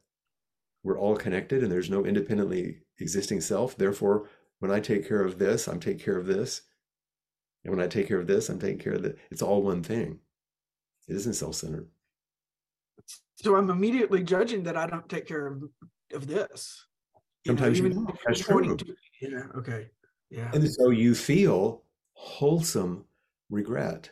[0.83, 3.77] we're all connected and there's no independently existing self.
[3.77, 4.29] Therefore,
[4.59, 6.61] when I take care of this, I'm taking care of this.
[7.63, 9.17] And when I take care of this, I'm taking care of that.
[9.31, 10.19] It's all one thing.
[11.07, 11.87] It isn't self-centered.
[13.35, 15.63] So I'm immediately judging that I don't take care of,
[16.13, 16.85] of this.
[17.45, 18.77] Sometimes you, know, that's true.
[18.77, 18.85] To,
[19.21, 19.43] yeah.
[19.57, 19.89] Okay.
[20.29, 20.49] Yeah.
[20.53, 23.05] And so you feel wholesome
[23.49, 24.09] regret.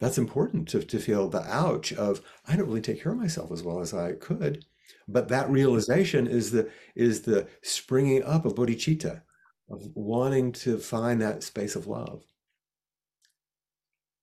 [0.00, 3.50] That's important to, to feel the ouch of I don't really take care of myself
[3.50, 4.64] as well as I could.
[5.06, 9.22] But that realization is the is the springing up of bodhicitta,
[9.70, 12.24] of wanting to find that space of love.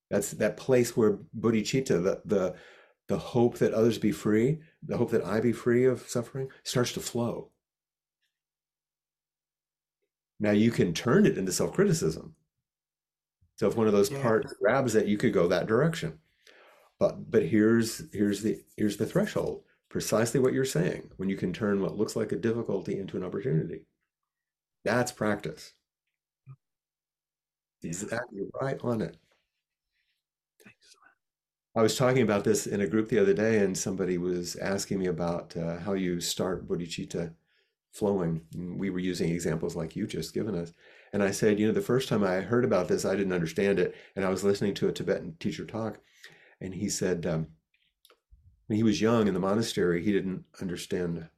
[0.09, 2.55] That's that place where bodhicitta, the, the,
[3.07, 6.93] the hope that others be free, the hope that I be free of suffering, starts
[6.93, 7.49] to flow.
[10.39, 12.36] Now you can turn it into self criticism.
[13.56, 14.22] So if one of those yeah.
[14.22, 16.20] parts grabs that, you could go that direction.
[16.99, 19.64] But but here's here's the here's the threshold.
[19.89, 21.12] Precisely what you're saying.
[21.18, 23.86] When you can turn what looks like a difficulty into an opportunity,
[24.84, 25.74] that's practice.
[27.84, 29.18] Exactly right on it.
[31.76, 34.99] I was talking about this in a group the other day, and somebody was asking
[34.99, 37.34] me about uh, how you start bodhicitta
[37.91, 38.41] flowing.
[38.53, 40.74] And we were using examples like you just given us.
[41.16, 43.80] And I said, you know, the first time I heard about this, I didn't understand
[43.80, 43.95] it.
[44.18, 45.99] And I was listening to a Tibetan teacher talk,
[46.59, 47.47] and he said, um,
[48.68, 51.30] when he was young in the monastery, he didn't understand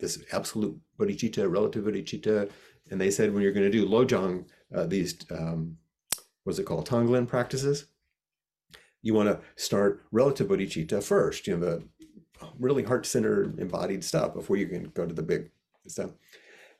[0.00, 2.50] this absolute bodhicitta, relative bodhicitta.
[2.90, 5.76] And they said, when you're going to do lojong, uh, these, um,
[6.44, 7.84] what's it called, Tonglen practices,
[9.02, 11.84] you want to start relative bodhicitta first, you know, the
[12.58, 15.50] really heart centered embodied stuff before you can go to the big
[15.86, 16.12] stuff.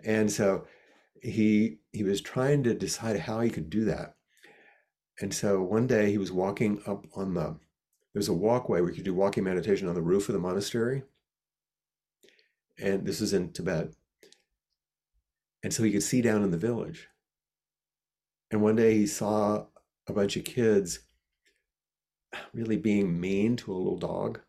[0.03, 0.65] And so
[1.23, 4.17] he he was trying to decide how he could do that.
[5.21, 7.57] And so one day he was walking up on the
[8.13, 11.03] there's a walkway where you could do walking meditation on the roof of the monastery.
[12.81, 13.91] And this is in Tibet.
[15.63, 17.09] And so he could see down in the village.
[18.51, 19.67] And one day he saw
[20.07, 21.01] a bunch of kids
[22.53, 24.41] really being mean to a little dog.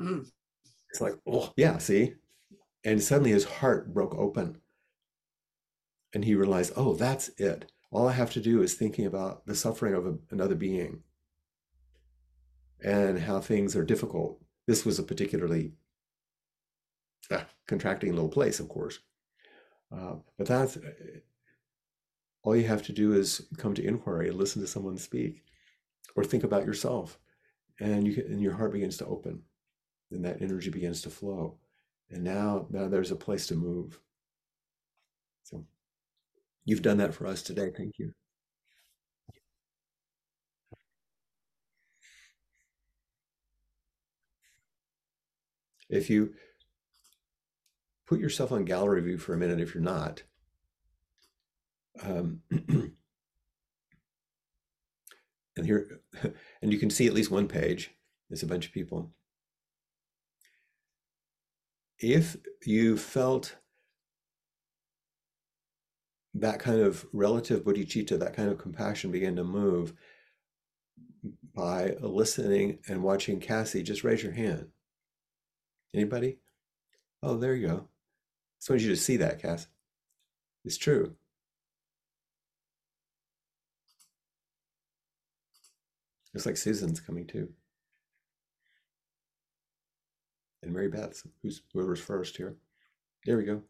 [0.00, 0.26] Mm.
[0.90, 2.14] It's like, oh, yeah, see?
[2.84, 4.59] And suddenly his heart broke open.
[6.12, 7.70] And he realized, oh, that's it.
[7.90, 11.02] All I have to do is thinking about the suffering of a, another being
[12.82, 14.42] and how things are difficult.
[14.66, 15.72] This was a particularly
[17.30, 18.98] uh, contracting little place, of course.
[19.92, 20.90] Uh, but that's uh,
[22.42, 25.42] all you have to do is come to inquiry and listen to someone speak
[26.16, 27.18] or think about yourself
[27.80, 29.42] and you can, and your heart begins to open
[30.10, 31.58] and that energy begins to flow
[32.10, 34.00] and now now there's a place to move
[35.42, 35.64] so
[36.64, 38.12] you've done that for us today thank you
[45.88, 46.32] if you
[48.06, 50.22] put yourself on gallery view for a minute if you're not
[52.02, 52.40] um,
[55.56, 56.00] and here,
[56.62, 57.90] and you can see at least one page.
[58.28, 59.12] There's a bunch of people.
[61.98, 63.56] If you felt
[66.34, 69.94] that kind of relative bodhicitta, that kind of compassion begin to move
[71.54, 74.68] by listening and watching Cassie, just raise your hand.
[75.94, 76.38] Anybody?
[77.22, 77.74] Oh, there you go.
[77.74, 79.66] I just wanted you to see that, Cass.
[80.64, 81.16] It's true.
[86.32, 87.48] Looks like Susan's coming too.
[90.62, 92.56] And Mary Beth, who's whoever's first here.
[93.26, 93.62] There we go.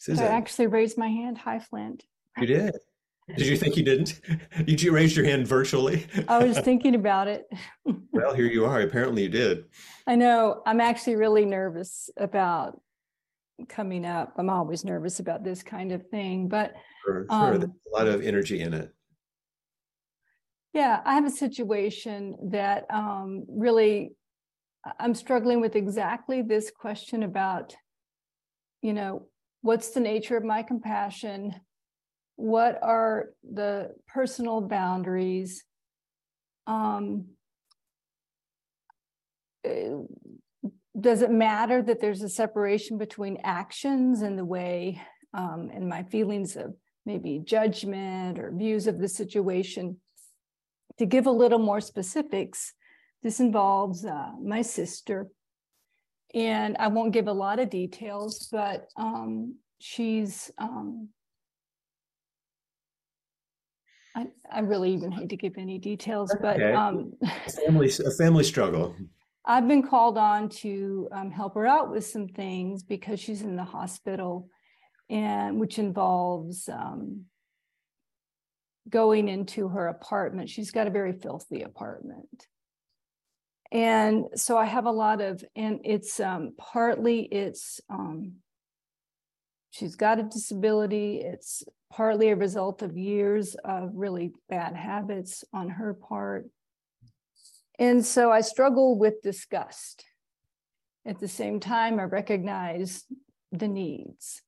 [0.00, 0.24] Susan.
[0.24, 1.36] I actually raised my hand.
[1.38, 2.04] Hi, Flint.
[2.38, 2.74] You did.
[3.36, 4.20] Did you think you didn't?
[4.64, 6.06] Did you raise your hand virtually?
[6.26, 7.46] I was thinking about it.
[8.12, 8.80] well, here you are.
[8.80, 9.66] Apparently, you did.
[10.04, 10.62] I know.
[10.66, 12.80] I'm actually really nervous about
[13.68, 14.32] coming up.
[14.36, 16.74] I'm always nervous about this kind of thing, but
[17.06, 17.36] sure, sure.
[17.38, 18.92] Um, There's a lot of energy in it.
[20.72, 24.16] Yeah, I have a situation that um, really
[24.98, 27.76] I'm struggling with exactly this question about,
[28.82, 29.28] you know,
[29.62, 31.54] what's the nature of my compassion?
[32.36, 35.64] What are the personal boundaries?
[36.66, 37.26] Um,
[39.64, 39.90] eh,
[40.98, 45.00] does it matter that there's a separation between actions and the way
[45.32, 46.74] um, and my feelings of
[47.06, 49.98] maybe judgment or views of the situation
[50.98, 52.74] to give a little more specifics,
[53.22, 55.28] this involves uh, my sister.
[56.34, 61.08] And I won't give a lot of details, but um, she's, um,
[64.14, 66.72] I, I really even hate to give any details, but okay.
[66.72, 67.12] um,
[67.66, 68.94] family, a family struggle.
[69.44, 73.56] I've been called on to um, help her out with some things because she's in
[73.56, 74.48] the hospital,
[75.08, 77.24] and which involves um,
[78.88, 80.48] going into her apartment.
[80.50, 82.46] She's got a very filthy apartment.
[83.72, 88.34] And so I have a lot of, and it's um, partly it's um,
[89.70, 91.20] she's got a disability.
[91.20, 91.62] It's
[91.92, 96.46] partly a result of years of really bad habits on her part.
[97.78, 100.04] And so I struggle with disgust.
[101.06, 103.04] At the same time, I recognize
[103.52, 104.42] the needs.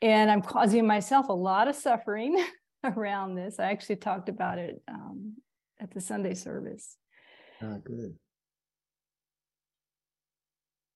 [0.00, 2.42] And I'm causing myself a lot of suffering
[2.84, 3.58] around this.
[3.58, 5.34] I actually talked about it um,
[5.80, 6.96] at the Sunday service.
[7.60, 8.18] Ah, good.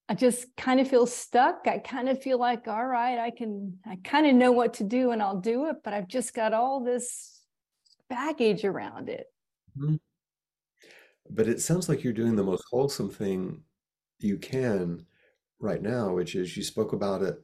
[0.09, 1.61] I just kind of feel stuck.
[1.65, 4.83] I kind of feel like, all right, I can, I kind of know what to
[4.83, 7.45] do and I'll do it, but I've just got all this
[8.09, 9.27] baggage around it.
[9.75, 9.97] Mhm.
[11.29, 13.63] But it sounds like you're doing the most wholesome thing
[14.19, 15.07] you can
[15.59, 17.43] right now, which is you spoke about it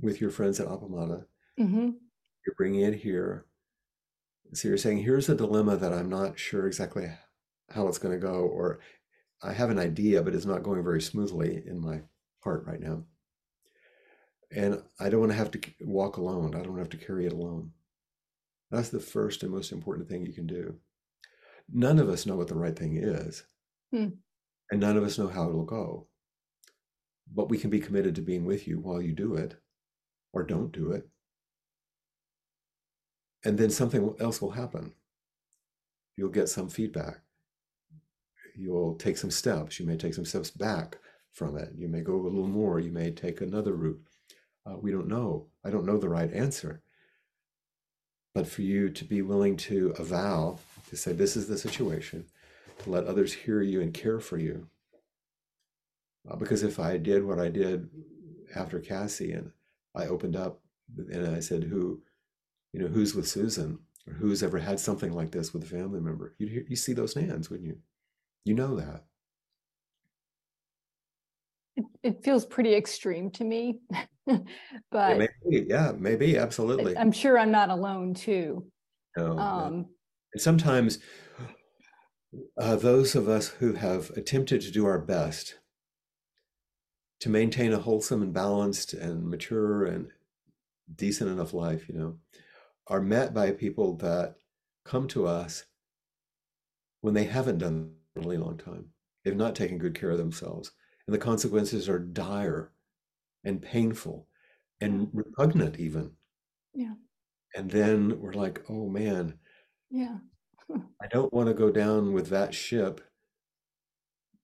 [0.00, 1.26] with your friends at Appamada.
[1.58, 2.00] hmm
[2.44, 3.46] You're bringing it here.
[4.54, 7.06] So you're saying, here's a dilemma that I'm not sure exactly
[7.70, 8.80] how it's going to go, or
[9.42, 12.00] I have an idea, but it's not going very smoothly in my
[12.40, 13.04] heart right now.
[14.50, 16.54] And I don't want to have to walk alone.
[16.54, 17.72] I don't have to carry it alone.
[18.70, 20.78] That's the first and most important thing you can do.
[21.70, 23.44] None of us know what the right thing is,
[23.92, 24.08] Hmm.
[24.70, 26.08] and none of us know how it'll go.
[27.30, 29.56] But we can be committed to being with you while you do it
[30.32, 31.06] or don't do it.
[33.44, 34.92] And then something else will happen.
[36.16, 37.20] You'll get some feedback.
[38.56, 39.78] You'll take some steps.
[39.78, 40.98] You may take some steps back
[41.32, 41.70] from it.
[41.76, 42.80] You may go a little more.
[42.80, 44.02] You may take another route.
[44.66, 45.46] Uh, we don't know.
[45.64, 46.82] I don't know the right answer.
[48.34, 50.58] But for you to be willing to avow,
[50.90, 52.26] to say, this is the situation,
[52.80, 54.68] to let others hear you and care for you.
[56.28, 57.88] Uh, because if I did what I did
[58.54, 59.52] after Cassie and
[59.94, 60.60] I opened up
[60.96, 62.02] and I said, who,
[62.72, 66.00] you know, who's with Susan or who's ever had something like this with a family
[66.00, 66.34] member?
[66.38, 67.78] You hear, you see those hands, wouldn't you?
[68.44, 69.04] You know that.
[71.76, 73.80] It, it feels pretty extreme to me,
[74.28, 74.38] Yeah,
[74.90, 76.96] but maybe, yeah, maybe, absolutely.
[76.96, 78.66] I'm sure I'm not alone too.
[79.16, 79.38] No, no.
[79.38, 79.86] Um,
[80.34, 80.98] And sometimes
[82.58, 85.58] uh, those of us who have attempted to do our best
[87.20, 90.10] to maintain a wholesome and balanced and mature and
[90.94, 92.18] decent enough life, you know,
[92.88, 94.36] are met by people that
[94.84, 95.64] come to us
[97.00, 98.86] when they haven't done a really long time.
[99.24, 100.72] They've not taken good care of themselves.
[101.06, 102.72] And the consequences are dire
[103.44, 104.26] and painful
[104.80, 106.12] and repugnant, even.
[106.74, 106.94] Yeah.
[107.54, 109.34] And then we're like, oh man,
[109.90, 110.18] yeah.
[110.70, 113.00] I don't want to go down with that ship,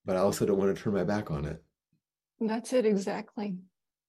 [0.05, 1.63] but I also don't want to turn my back on it.
[2.41, 3.59] That's it exactly.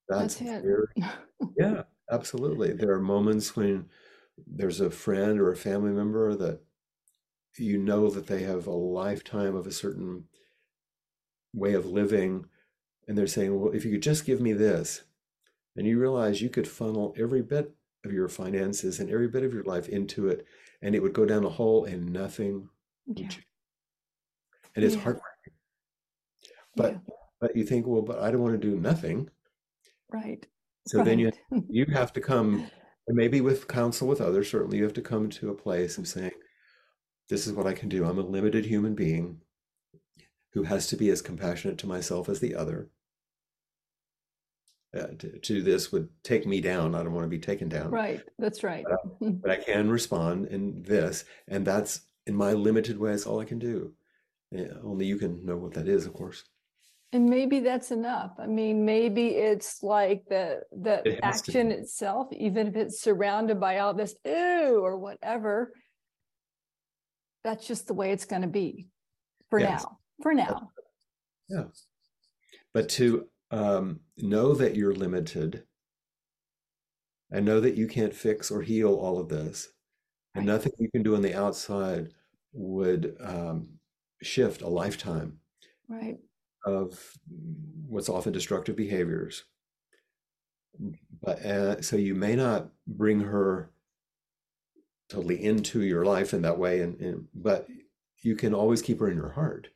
[0.08, 1.06] That's That's it.
[1.60, 2.74] yeah, absolutely.
[2.74, 3.90] There are moments when
[4.48, 6.62] there's a friend or a family member that
[7.58, 10.26] you know that they have a lifetime of a certain
[11.54, 12.46] way of living,
[13.08, 15.04] and they're saying, Well, if you could just give me this,
[15.76, 17.74] and you realize you could funnel every bit
[18.04, 20.46] of your finances and every bit of your life into it,
[20.82, 22.70] and it would go down a hole and nothing
[23.08, 23.28] would Yeah.
[23.30, 23.48] change.
[24.76, 25.02] And it's Yeah.
[25.02, 25.54] heartbreaking.
[26.76, 27.00] But yeah,
[27.40, 29.30] but you think, well, but I don't want to do nothing.
[30.10, 30.46] right.
[30.88, 31.32] So then you
[31.68, 32.70] you have to come,
[33.08, 36.08] and maybe with counsel with others, certainly you have to come to a place of
[36.08, 36.32] saying,
[37.30, 38.06] this is what I can do.
[38.06, 39.42] I'm a limited human being
[40.54, 42.90] who has to be as compassionate to myself as the other.
[44.96, 46.96] Uh, to, to this would take me down.
[46.96, 48.22] I don't want to be taken down, Right.
[48.40, 48.86] That's right.
[49.22, 53.60] but I can respond in this, and that's in my limited ways all I can
[53.60, 53.94] do.
[54.52, 56.46] Yeah, only you can know what that is, of course.
[57.16, 58.34] And maybe that's enough.
[58.38, 63.58] I mean, maybe it's like the the It to action itself, even if it's surrounded
[63.58, 65.72] by all this ew or whatever.
[67.46, 68.88] That's just the way it's going to be
[69.50, 69.84] for Yes.
[69.84, 70.00] now.
[70.22, 70.72] For now.
[71.48, 71.68] Yeah.
[72.74, 75.64] But to um, know that you're limited
[77.32, 79.70] and know that you can't fix or heal all of this,
[80.34, 82.10] and nothing you can do on the outside
[82.52, 83.70] would um,
[84.22, 85.40] shift a lifetime
[85.88, 86.18] Right.
[86.66, 87.18] Of
[87.88, 89.44] what's often destructive behaviors.
[91.22, 93.72] But uh, so you may not bring her
[95.10, 97.68] totally into your life in that way, and, and but
[98.22, 99.70] you can always keep her in your heart.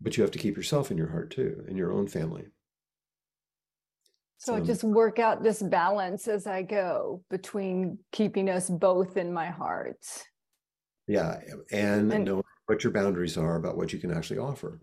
[0.00, 2.46] But you have to keep yourself in your heart too, in your own family.
[4.38, 9.32] So I just work out this balance as I go between keeping us both in
[9.32, 10.04] my heart.
[11.06, 11.36] Yeah,
[11.70, 14.80] and, And- know what your boundaries are about what you can actually offer.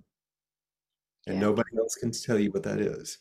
[1.27, 1.41] And Yeah.
[1.41, 3.19] nobody else can tell you what that is.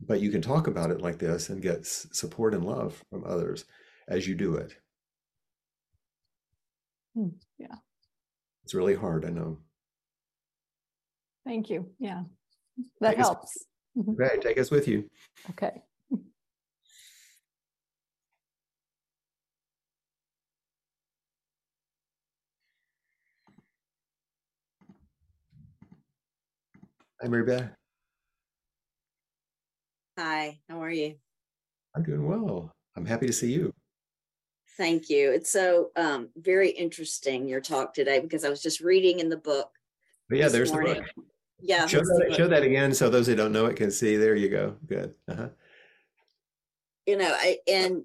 [0.00, 3.64] but you can talk about it like this and get support and love from others
[4.06, 4.76] as you do it.
[7.14, 7.74] Hmm, yeah.
[8.62, 9.58] It's really hard, I know.
[11.44, 11.90] Thank you.
[11.98, 12.22] Yeah.
[13.00, 13.66] That take helps.
[13.96, 15.10] Us, okay, take us with you.
[15.50, 15.82] Okay.
[27.20, 27.68] Hi, Mary Beth.
[30.16, 31.16] Hi, how are you?
[31.96, 32.70] I'm doing well.
[32.96, 33.72] I'm happy to see you.
[34.76, 35.32] Thank you.
[35.32, 39.36] It's so um, very interesting your talk today because I was just reading in the
[39.36, 39.70] book.
[40.28, 40.94] But yeah, there's morning.
[40.94, 41.26] the book.
[41.60, 41.86] Yeah.
[41.86, 44.16] Show that, show that again so those who don't know it can see.
[44.16, 44.76] There you go.
[44.86, 45.14] Good.
[45.26, 45.48] Uh-huh.
[47.06, 48.04] You know, I and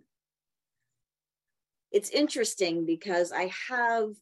[1.91, 4.15] it's interesting because I have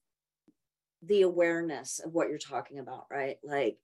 [1.02, 3.38] the awareness of what you're talking about, right?
[3.42, 3.78] Like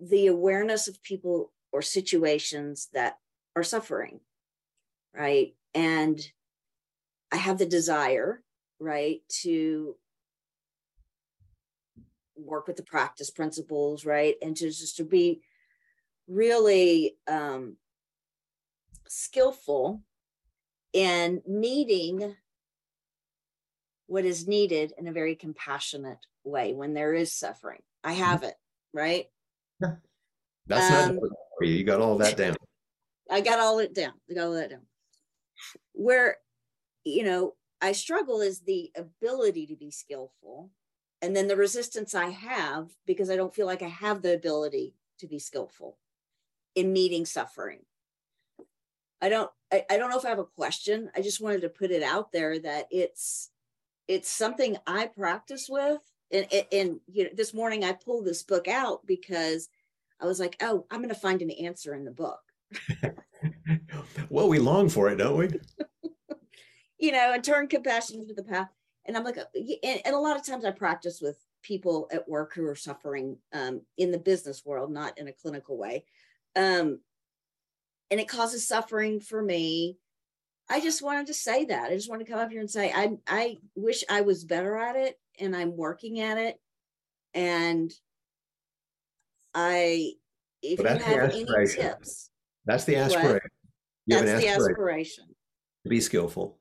[0.00, 3.18] the awareness of people or situations that
[3.56, 4.20] are suffering,
[5.14, 5.54] right?
[5.74, 6.20] And
[7.30, 8.42] I have the desire,
[8.78, 9.96] right, to
[12.36, 14.36] work with the practice principles, right?
[14.42, 15.42] And to just to be
[16.28, 17.76] really um,
[19.08, 20.02] skillful
[20.92, 22.36] in meeting
[24.06, 27.80] what is needed in a very compassionate way when there is suffering.
[28.04, 28.22] I mm-hmm.
[28.22, 28.54] have it,
[28.92, 29.26] right?
[30.66, 31.24] That's um, not
[31.58, 31.74] for you.
[31.74, 32.56] You got all that down.
[33.30, 34.12] I got all it down.
[34.30, 34.86] I got all that down.
[35.92, 36.36] Where,
[37.04, 40.70] you know, I struggle is the ability to be skillful.
[41.20, 44.94] And then the resistance I have because I don't feel like I have the ability
[45.20, 45.98] to be skillful
[46.74, 47.80] in meeting suffering.
[49.20, 51.10] I don't I, I don't know if I have a question.
[51.16, 53.50] I just wanted to put it out there that it's
[54.08, 56.00] it's something I practice with.
[56.32, 59.68] And, and, and you know, this morning I pulled this book out because
[60.20, 62.40] I was like, oh, I'm going to find an answer in the book.
[64.30, 65.48] well, we long for it, don't we?
[66.98, 68.68] you know, and turn compassion into the path.
[69.04, 69.44] And I'm like, uh,
[69.82, 73.36] and, and, a lot of times I practice with people at work who are suffering
[73.52, 76.04] um, in the business world, not in a clinical way.
[76.54, 77.00] Um,
[78.10, 79.98] and it causes suffering for me.
[80.70, 81.90] I just wanted to say that.
[81.90, 84.76] I just want to come up here and say, I, I wish I was better
[84.76, 86.60] at it and I'm working at it.
[87.34, 87.92] And
[89.54, 90.12] I,
[90.62, 92.30] if you have any tips,
[92.64, 93.40] that's the aspiration.
[94.06, 94.40] That's aspiration.
[94.40, 95.24] the aspiration.
[95.84, 96.58] To be skillful.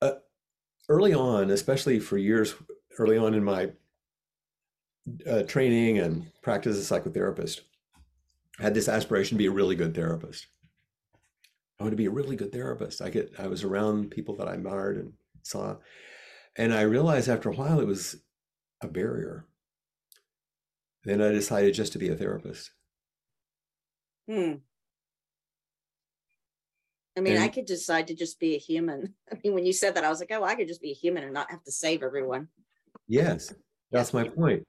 [0.00, 0.12] Uh,
[0.88, 2.54] early on, especially for years
[2.98, 3.70] early on in my
[5.28, 7.60] uh, training and practice as a psychotherapist,
[8.58, 10.46] I had this aspiration to be a really good therapist.
[11.78, 13.00] I want to be a really good therapist.
[13.00, 15.12] I get I was around people that I admired and
[15.42, 15.76] saw,
[16.58, 18.16] and I realized after a while it was
[18.82, 19.46] a barrier.
[21.04, 22.72] Then I decided just to be a therapist.
[24.28, 24.54] Hmm.
[27.16, 29.14] I mean, and, I could decide to just be a human.
[29.32, 30.94] I mean, when you said that, I was like, oh, I could just be a
[30.94, 32.48] human and not have to save everyone.
[33.06, 33.54] Yes,
[33.90, 34.64] that's my point.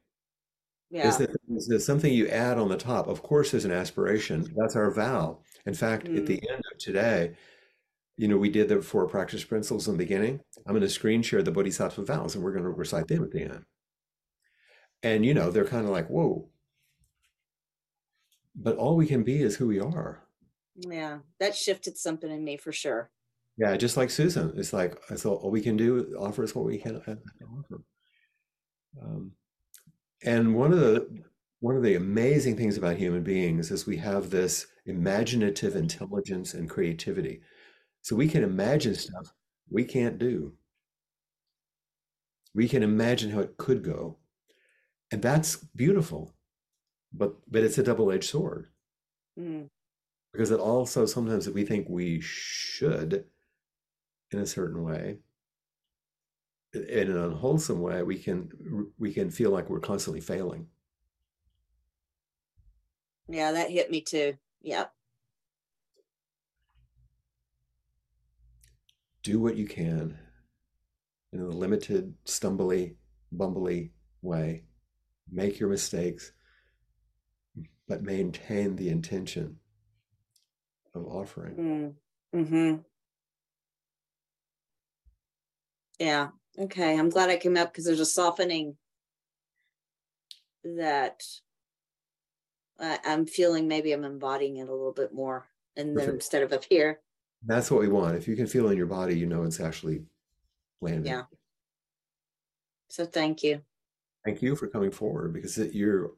[0.92, 1.08] Yeah.
[1.08, 1.36] Is that
[1.68, 3.08] there's something you add on the top?
[3.08, 4.52] Of course, there's an aspiration.
[4.56, 5.40] That's our vow.
[5.68, 6.18] In fact, mm.
[6.18, 6.52] at the mm.
[6.52, 7.36] end of today,
[8.20, 10.42] you know, we did the four practice principles in the beginning.
[10.68, 13.32] I'm going to screen share the Bodhisattva vows and we're going to recite them at
[13.32, 13.64] the end.
[15.02, 16.50] And, you know, they're kind of like, whoa.
[18.54, 20.22] But all we can be is who we are.
[20.76, 23.10] Yeah, that shifted something in me for sure.
[23.58, 26.78] Yeah, just like Susan, it's like so all we can do offer is what we
[26.78, 27.20] can offer.
[29.02, 29.32] Um,
[30.26, 31.24] and one of the
[31.62, 36.70] one of the amazing things about human beings is we have this imaginative intelligence and
[36.70, 37.42] creativity.
[38.02, 39.34] So we can imagine stuff
[39.70, 40.54] we can't do.
[42.56, 44.18] We can imagine how it could go.
[45.12, 46.34] And that's beautiful
[47.14, 48.68] but but it's a double-edged sword.
[49.40, 49.70] Mm.
[50.34, 53.26] because it also sometimes we think we should
[54.32, 55.20] in a certain way.
[56.74, 60.68] In an unwholesome way we can we can feel like we're constantly failing.
[63.28, 64.38] Yeah that hit me too.
[64.62, 64.94] Yep
[69.24, 70.18] do what you can
[71.32, 72.96] in a limited stumbly
[73.36, 73.92] bumbly
[74.22, 74.64] way
[75.32, 76.32] make your mistakes,
[77.88, 79.58] but maintain the intention
[80.94, 81.96] of offering.
[82.36, 82.48] Mm.
[82.48, 82.76] Hmm.
[86.00, 86.30] Yeah.
[86.58, 86.98] Okay.
[86.98, 88.76] I'm glad I came up because there's a softening
[90.64, 91.24] that
[92.80, 93.68] I, am feeling.
[93.68, 97.00] Maybe I'm embodying it a little bit more, and then instead of up here.
[97.46, 98.16] That's what we want.
[98.16, 100.04] If you can feel in your body, you know it's actually
[100.82, 101.12] landing.
[101.12, 101.24] Yeah.
[102.90, 103.62] So thank you
[104.26, 106.12] thank you for coming forward because it, you're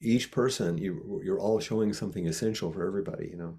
[0.00, 3.58] each person, you you're all showing something essential for everybody, you know,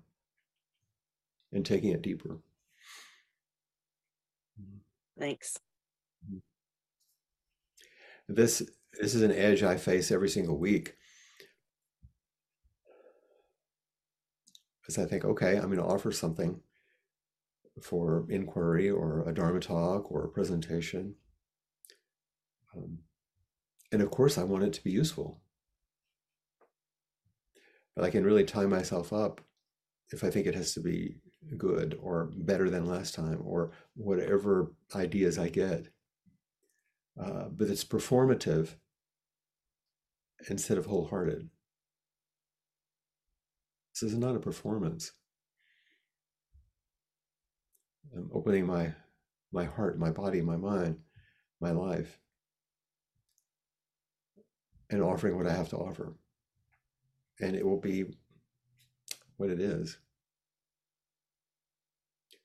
[1.52, 2.40] and taking it deeper.
[5.18, 5.60] Thanks.
[6.26, 6.38] Mm-hmm.
[8.34, 8.64] This
[9.00, 10.96] this is an edge I face every single week.
[14.90, 16.62] Because I think, okay, I'm going to offer something
[17.80, 21.14] for inquiry or a Dharma talk or a presentation.
[22.76, 22.98] Um,
[23.92, 25.42] and of course, I want it to be useful.
[27.96, 29.42] But I can really tie myself up
[30.12, 31.18] if I think it has to be
[31.56, 35.90] good or better than last time or whatever ideas I get.
[37.16, 38.70] Uh, but it's performative
[40.50, 41.48] instead of wholehearted.
[44.02, 45.12] This is not a performance.
[48.16, 48.94] I'm opening my
[49.52, 51.00] my heart, my body, my mind,
[51.60, 52.18] my life,
[54.90, 56.14] and offering what I have to offer.
[57.42, 58.06] And it will be
[59.38, 59.98] what it is.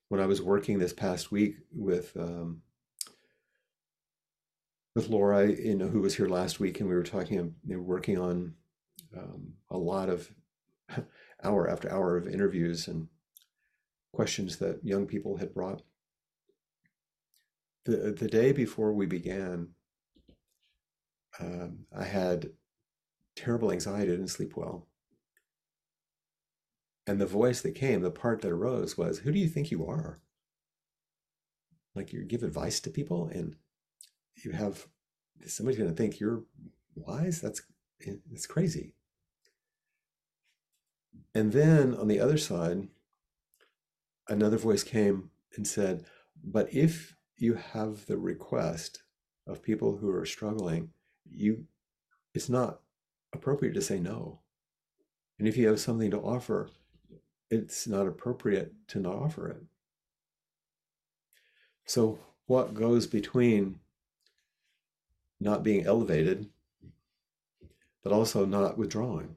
[0.09, 2.63] When I was working this past week with um,
[4.93, 7.81] with Laura, you know, who was here last week, and we were talking, you know,
[7.81, 8.55] working on
[9.15, 10.29] um, a lot of
[11.43, 13.07] hour after hour of interviews and
[14.13, 15.81] questions that young people had brought.
[17.85, 19.69] The, the day before we began,
[21.39, 22.51] um, I had
[23.35, 24.87] terrible anxiety, I didn't sleep well.
[27.07, 29.85] And the voice that came, the part that arose was, Who do you think you
[29.85, 30.19] are?
[31.93, 33.55] Like you give advice to people and
[34.43, 34.87] you have
[35.45, 36.43] somebody's going to think you're
[36.95, 37.41] wise.
[37.41, 37.61] That's
[37.99, 38.93] it's crazy.
[41.33, 42.87] And then on the other side,
[44.27, 46.05] another voice came and said,
[46.43, 49.03] But if you have the request
[49.47, 50.91] of people who are struggling,
[51.29, 51.65] you
[52.33, 52.81] it's not
[53.33, 54.39] appropriate to say no.
[55.39, 56.69] And if you have something to offer,
[57.49, 59.63] it's not appropriate to not offer it.
[61.85, 63.79] So, what goes between
[65.39, 66.49] not being elevated,
[68.03, 69.35] but also not withdrawing?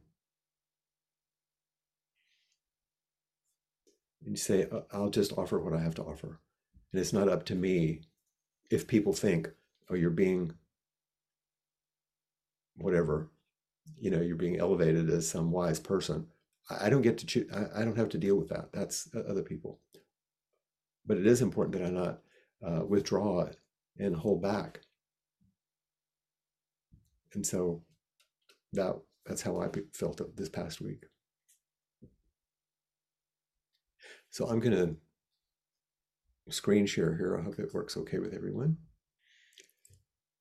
[4.29, 6.39] And say, I'll just offer what I have to offer.
[6.93, 8.03] And it's not up to me
[8.71, 9.49] if people think,
[9.89, 10.53] oh, you're being
[12.77, 13.31] whatever,
[13.99, 16.27] you know, you're being elevated as some wise person.
[16.69, 18.71] I don't get to choose, I don't have to deal with that.
[18.71, 19.81] That's other people.
[21.07, 22.21] But it is important that I not
[22.63, 23.57] uh, withdraw it
[23.99, 24.81] and hold back.
[27.33, 27.83] And so
[28.75, 31.07] that that's how I felt this past week.
[34.31, 34.97] So I'm going to
[36.53, 37.39] screen share here.
[37.39, 38.77] I hope it works okay with everyone.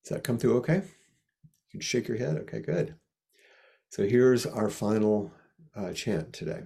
[0.04, 0.76] Does that come through okay?
[0.76, 2.38] You can shake your head.
[2.38, 2.96] Okay, good.
[3.90, 5.32] So here's our final
[5.76, 6.64] uh, chant today.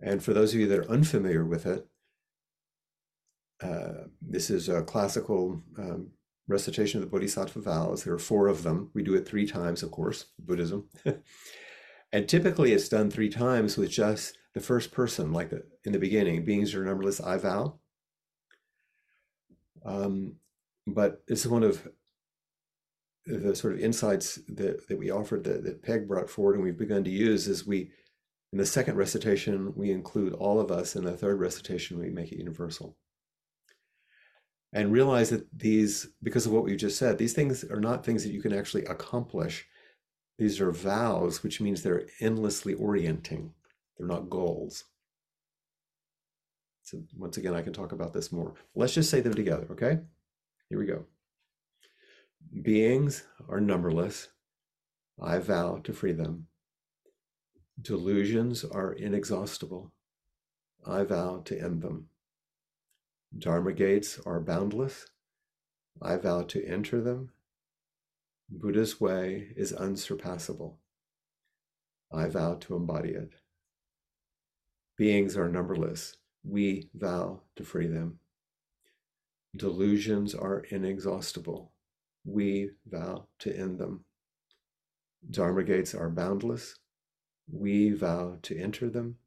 [0.00, 1.86] And for those of you that are unfamiliar with it,
[3.62, 6.10] uh, this is a classical um,
[6.46, 8.04] recitation of the Bodhisattva vows.
[8.04, 8.90] There are four of them.
[8.94, 10.88] We do it three times, of course, Buddhism.
[12.12, 15.98] and typically it's done three times with just the first person, like the, in the
[15.98, 17.78] beginning, beings are numberless, I vow.
[19.84, 20.36] Um,
[20.86, 21.88] but it's one of
[23.26, 26.78] the sort of insights that, that we offered that, that Peg brought forward and we've
[26.78, 27.90] begun to use is we,
[28.52, 30.96] in the second recitation, we include all of us.
[30.96, 32.96] In the third recitation, we make it universal.
[34.72, 38.22] And realize that these, because of what we just said, these things are not things
[38.22, 39.66] that you can actually accomplish.
[40.38, 43.52] These are vows, which means they're endlessly orienting.
[43.98, 44.84] They're not goals.
[46.82, 48.54] So once again, I can talk about this more.
[48.74, 49.98] Let's just say them together, okay?
[50.70, 51.04] Here we go.
[52.62, 54.28] Beings are numberless.
[55.20, 56.46] I vow to free them.
[57.80, 59.92] Delusions are inexhaustible.
[60.86, 62.08] I vow to end them.
[63.36, 65.06] Dharma gates are boundless.
[66.00, 67.32] I vow to enter them.
[68.48, 70.78] Buddha's way is unsurpassable.
[72.10, 73.32] I vow to embody it.
[74.98, 76.16] Beings are numberless.
[76.42, 78.18] We vow to free them.
[79.54, 81.70] Delusions are inexhaustible.
[82.24, 84.04] We vow to end them.
[85.30, 86.80] Dharma gates are boundless.
[87.48, 89.18] We vow to enter them.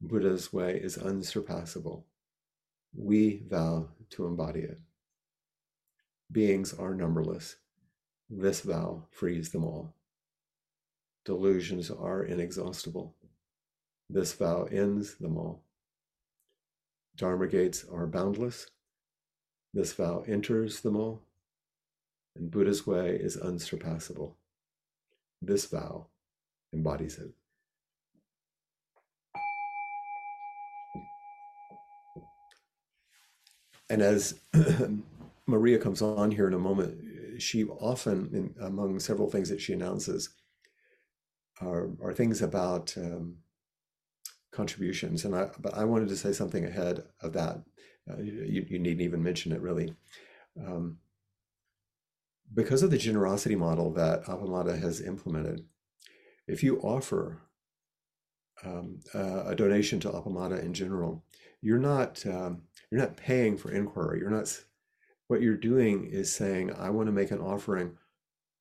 [0.00, 2.06] Buddha's way is unsurpassable.
[2.96, 4.80] We vow to embody it.
[6.30, 7.56] Beings are numberless.
[8.30, 9.94] This vow frees them all.
[11.24, 13.16] Delusions are inexhaustible.
[14.10, 15.64] This vow ends them all.
[17.16, 18.66] Dharma gates are boundless.
[19.72, 21.22] This vow enters them all.
[22.36, 24.36] And Buddha's way is unsurpassable.
[25.42, 26.06] this vow
[26.72, 27.30] embodies it.
[33.90, 34.40] And as
[35.46, 39.72] Maria comes on here in a moment, she often, in, among several things that she
[39.72, 40.30] announces,
[41.60, 43.36] are, are things about um,
[44.54, 45.24] contributions.
[45.24, 47.62] And I, but I wanted to say something ahead of that.
[48.10, 49.94] Uh, you, you needn't even mention it really.
[50.58, 50.98] Um,
[52.52, 55.64] because of the generosity model that Appamada has implemented,
[56.46, 57.40] if you offer
[58.64, 61.24] um, uh, a donation to Appamada in general,
[61.60, 64.20] you're not um, you're not paying for inquiry.
[64.20, 64.64] You're not.
[65.26, 67.96] What you're doing is saying, I want to make an offering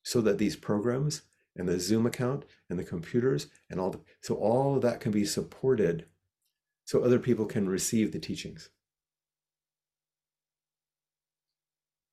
[0.02, 1.24] so that these programs
[1.56, 5.12] and the Zoom account and the computers and all the, so all of that can
[5.12, 6.06] be supported
[6.86, 8.70] so other people can receive the teachings.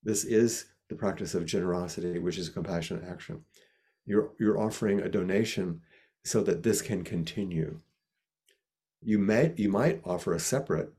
[0.03, 3.45] This is the practice of generosity, which is a compassionate action.
[4.07, 5.83] You're, you're offering a donation
[6.25, 7.81] so that this can continue.
[9.03, 10.93] You may you might offer a separate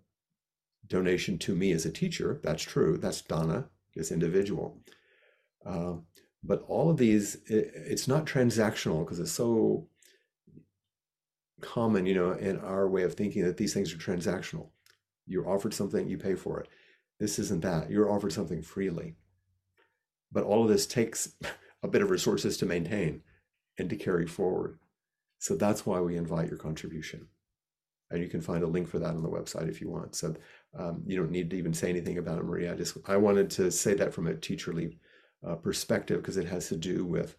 [0.87, 2.39] donation to me as a teacher.
[2.43, 2.97] That's true.
[2.97, 4.79] That's dana, this individual.
[5.65, 5.95] Uh,
[6.43, 9.87] but all of these, it, it's not transactional because it's so
[11.61, 14.69] common, you know, in our way of thinking that these things are transactional.
[15.27, 16.67] You're offered something, you pay for it.
[17.19, 17.91] This isn't that.
[17.91, 19.15] You're offered something freely.
[20.31, 21.35] But all of this takes
[21.83, 23.21] a bit of resources to maintain
[23.77, 24.79] and to carry forward.
[25.37, 27.27] So that's why we invite your contribution.
[28.09, 30.15] And you can find a link for that on the website if you want.
[30.15, 30.35] So
[30.77, 32.73] um, you don't need to even say anything about it, Maria.
[32.73, 34.97] I just I wanted to say that from a teacherly
[35.47, 37.37] uh, perspective because it has to do with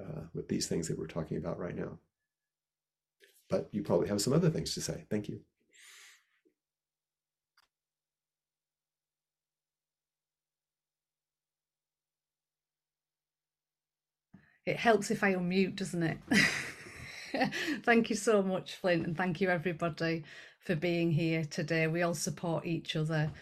[0.00, 1.98] uh, with these things that we're talking about right now.
[3.48, 5.04] But you probably have some other things to say.
[5.10, 5.40] Thank you.
[14.64, 16.18] It helps if I unmute, doesn't it?
[17.84, 20.24] thank you so much, Flint, and thank you everybody
[20.60, 21.88] for being here today.
[21.88, 23.32] We all support each other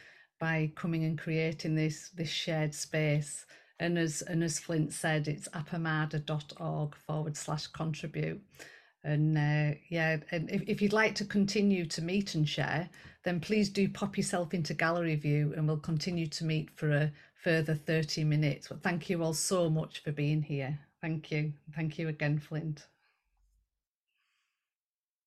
[0.40, 3.44] by coming and creating this this shared space.
[3.80, 8.40] And as and as Flint said, it's appamada.org forward slash contribute.
[9.02, 12.90] And uh, yeah, and if, if you'd like to continue to meet and share,
[13.24, 17.12] then please do pop yourself into gallery view and we'll continue to meet for a
[17.42, 18.68] further 30 minutes.
[18.68, 20.78] But thank you all so much for being here.
[21.00, 21.54] Thank you.
[21.74, 22.86] Thank you again, Flint.